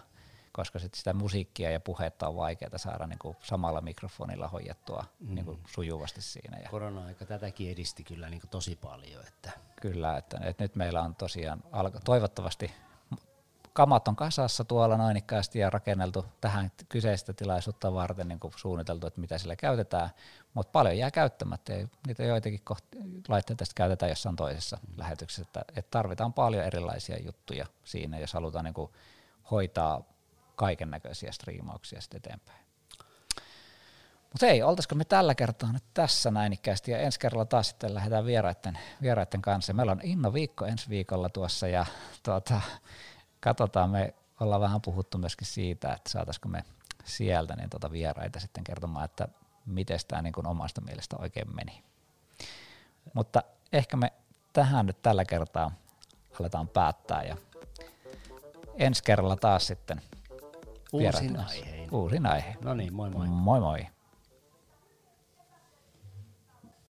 koska 0.53 0.79
sit 0.79 0.95
sitä 0.95 1.13
musiikkia 1.13 1.71
ja 1.71 1.81
puhetta 1.81 2.29
on 2.29 2.37
vaikeaa 2.37 2.79
saada 2.79 3.07
niin 3.07 3.19
kuin 3.19 3.37
samalla 3.43 3.81
mikrofonilla 3.81 4.49
hoidettua 4.49 5.05
mm. 5.21 5.35
niin 5.35 5.45
kuin 5.45 5.59
sujuvasti 5.67 6.23
siinä. 6.23 6.59
Ja 6.59 6.69
Korona-aika 6.69 7.27
tätäkin 7.27 7.73
edisti 7.73 8.05
kyllä 8.05 8.31
niin 8.31 8.41
kuin 8.41 8.51
tosi 8.51 8.77
paljon. 8.77 9.27
Että. 9.27 9.51
Kyllä, 9.81 10.17
että, 10.17 10.39
että 10.43 10.65
nyt 10.65 10.77
meillä 10.77 11.03
on 11.03 11.15
tosiaan 11.15 11.63
toivottavasti 12.05 12.73
kamat 13.73 14.09
on 14.09 14.17
kasassa 14.17 14.65
tuolla 14.65 14.97
noinikkaasti 14.97 15.59
ja 15.59 15.71
rakenneltu 15.71 16.27
tähän 16.41 16.73
kyseistä 16.89 17.33
tilaisuutta 17.33 17.95
varten 17.95 18.29
niin 18.29 18.41
kuin 18.41 18.53
suunniteltu, 18.57 19.07
että 19.07 19.21
mitä 19.21 19.39
sillä 19.39 19.57
käytetään, 19.57 20.11
mutta 20.55 20.71
paljon 20.71 20.99
jää 20.99 21.11
käyttämättä 21.11 21.73
ja 21.73 21.89
niitä 22.07 22.25
joitakin 22.25 22.61
kohti, 22.65 22.99
laitteita 23.29 23.65
käytetään 23.75 24.11
jossain 24.11 24.37
toisessa 24.37 24.79
mm. 24.83 24.95
lähetyksessä, 24.97 25.43
että, 25.43 25.65
että 25.77 25.91
tarvitaan 25.91 26.33
paljon 26.33 26.65
erilaisia 26.65 27.17
juttuja 27.25 27.67
siinä, 27.85 28.19
jos 28.19 28.33
halutaan 28.33 28.65
niin 28.65 28.75
kuin 28.75 28.91
hoitaa 29.51 30.03
kaiken 30.57 30.91
näköisiä 30.91 31.33
striimauksia 31.33 32.01
sitten 32.01 32.19
eteenpäin. 32.19 32.63
Mutta 34.33 34.47
ei, 34.47 34.63
oltaisiko 34.63 34.95
me 34.95 35.05
tällä 35.05 35.35
kertaa 35.35 35.73
nyt 35.73 35.85
tässä 35.95 36.31
näin 36.31 36.53
ikäisesti 36.53 36.91
ja 36.91 36.99
ensi 36.99 37.21
kerralla 37.21 37.45
taas 37.45 37.69
sitten 37.69 37.95
lähdetään 37.95 38.27
vieraiden, 38.27 38.79
vieraiden 39.03 39.43
kanssa. 39.43 39.73
Meillä 39.73 39.93
on 39.93 40.01
Inno 40.03 40.33
viikko 40.33 40.67
ensi 40.67 40.89
viikolla 40.89 41.29
tuossa 41.29 41.69
ja 41.69 41.87
tuota, 42.23 42.61
katsotaan, 43.43 43.91
me 43.91 44.15
ollaan 44.41 44.61
vähän 44.61 44.81
puhuttu 44.81 45.19
myöskin 45.19 45.47
siitä, 45.47 45.93
että 45.93 46.11
saataisiko 46.11 46.49
me 46.49 46.65
sieltä 47.05 47.57
niin 47.57 47.71
tuota 47.71 47.91
vieraita 47.91 48.41
sitten 48.41 48.65
kertomaan, 48.65 49.05
että 49.05 49.29
miten 49.67 49.99
tämä 50.09 50.23
niin 50.23 50.47
omasta 50.47 50.81
mielestä 50.81 51.17
oikein 51.19 51.55
meni. 51.55 51.85
Mutta 53.15 53.43
ehkä 53.73 53.97
me 53.97 54.13
tähän 54.53 54.87
nyt 54.87 55.03
tällä 55.03 55.25
kertaa 55.25 55.73
aletaan 56.41 56.69
päättää 56.69 57.23
ja 57.23 57.37
ensi 58.79 59.05
kerralla 59.05 59.37
taas 59.37 59.67
sitten 59.67 60.03
Uusin 60.93 61.41
aihein. 61.41 61.95
Uusin 61.95 62.27
aihe. 62.27 62.57
No 62.65 62.75
niin, 62.75 62.95
moi 62.95 63.11
moi. 63.11 63.27
Moi 63.29 63.61
moi. 63.61 63.87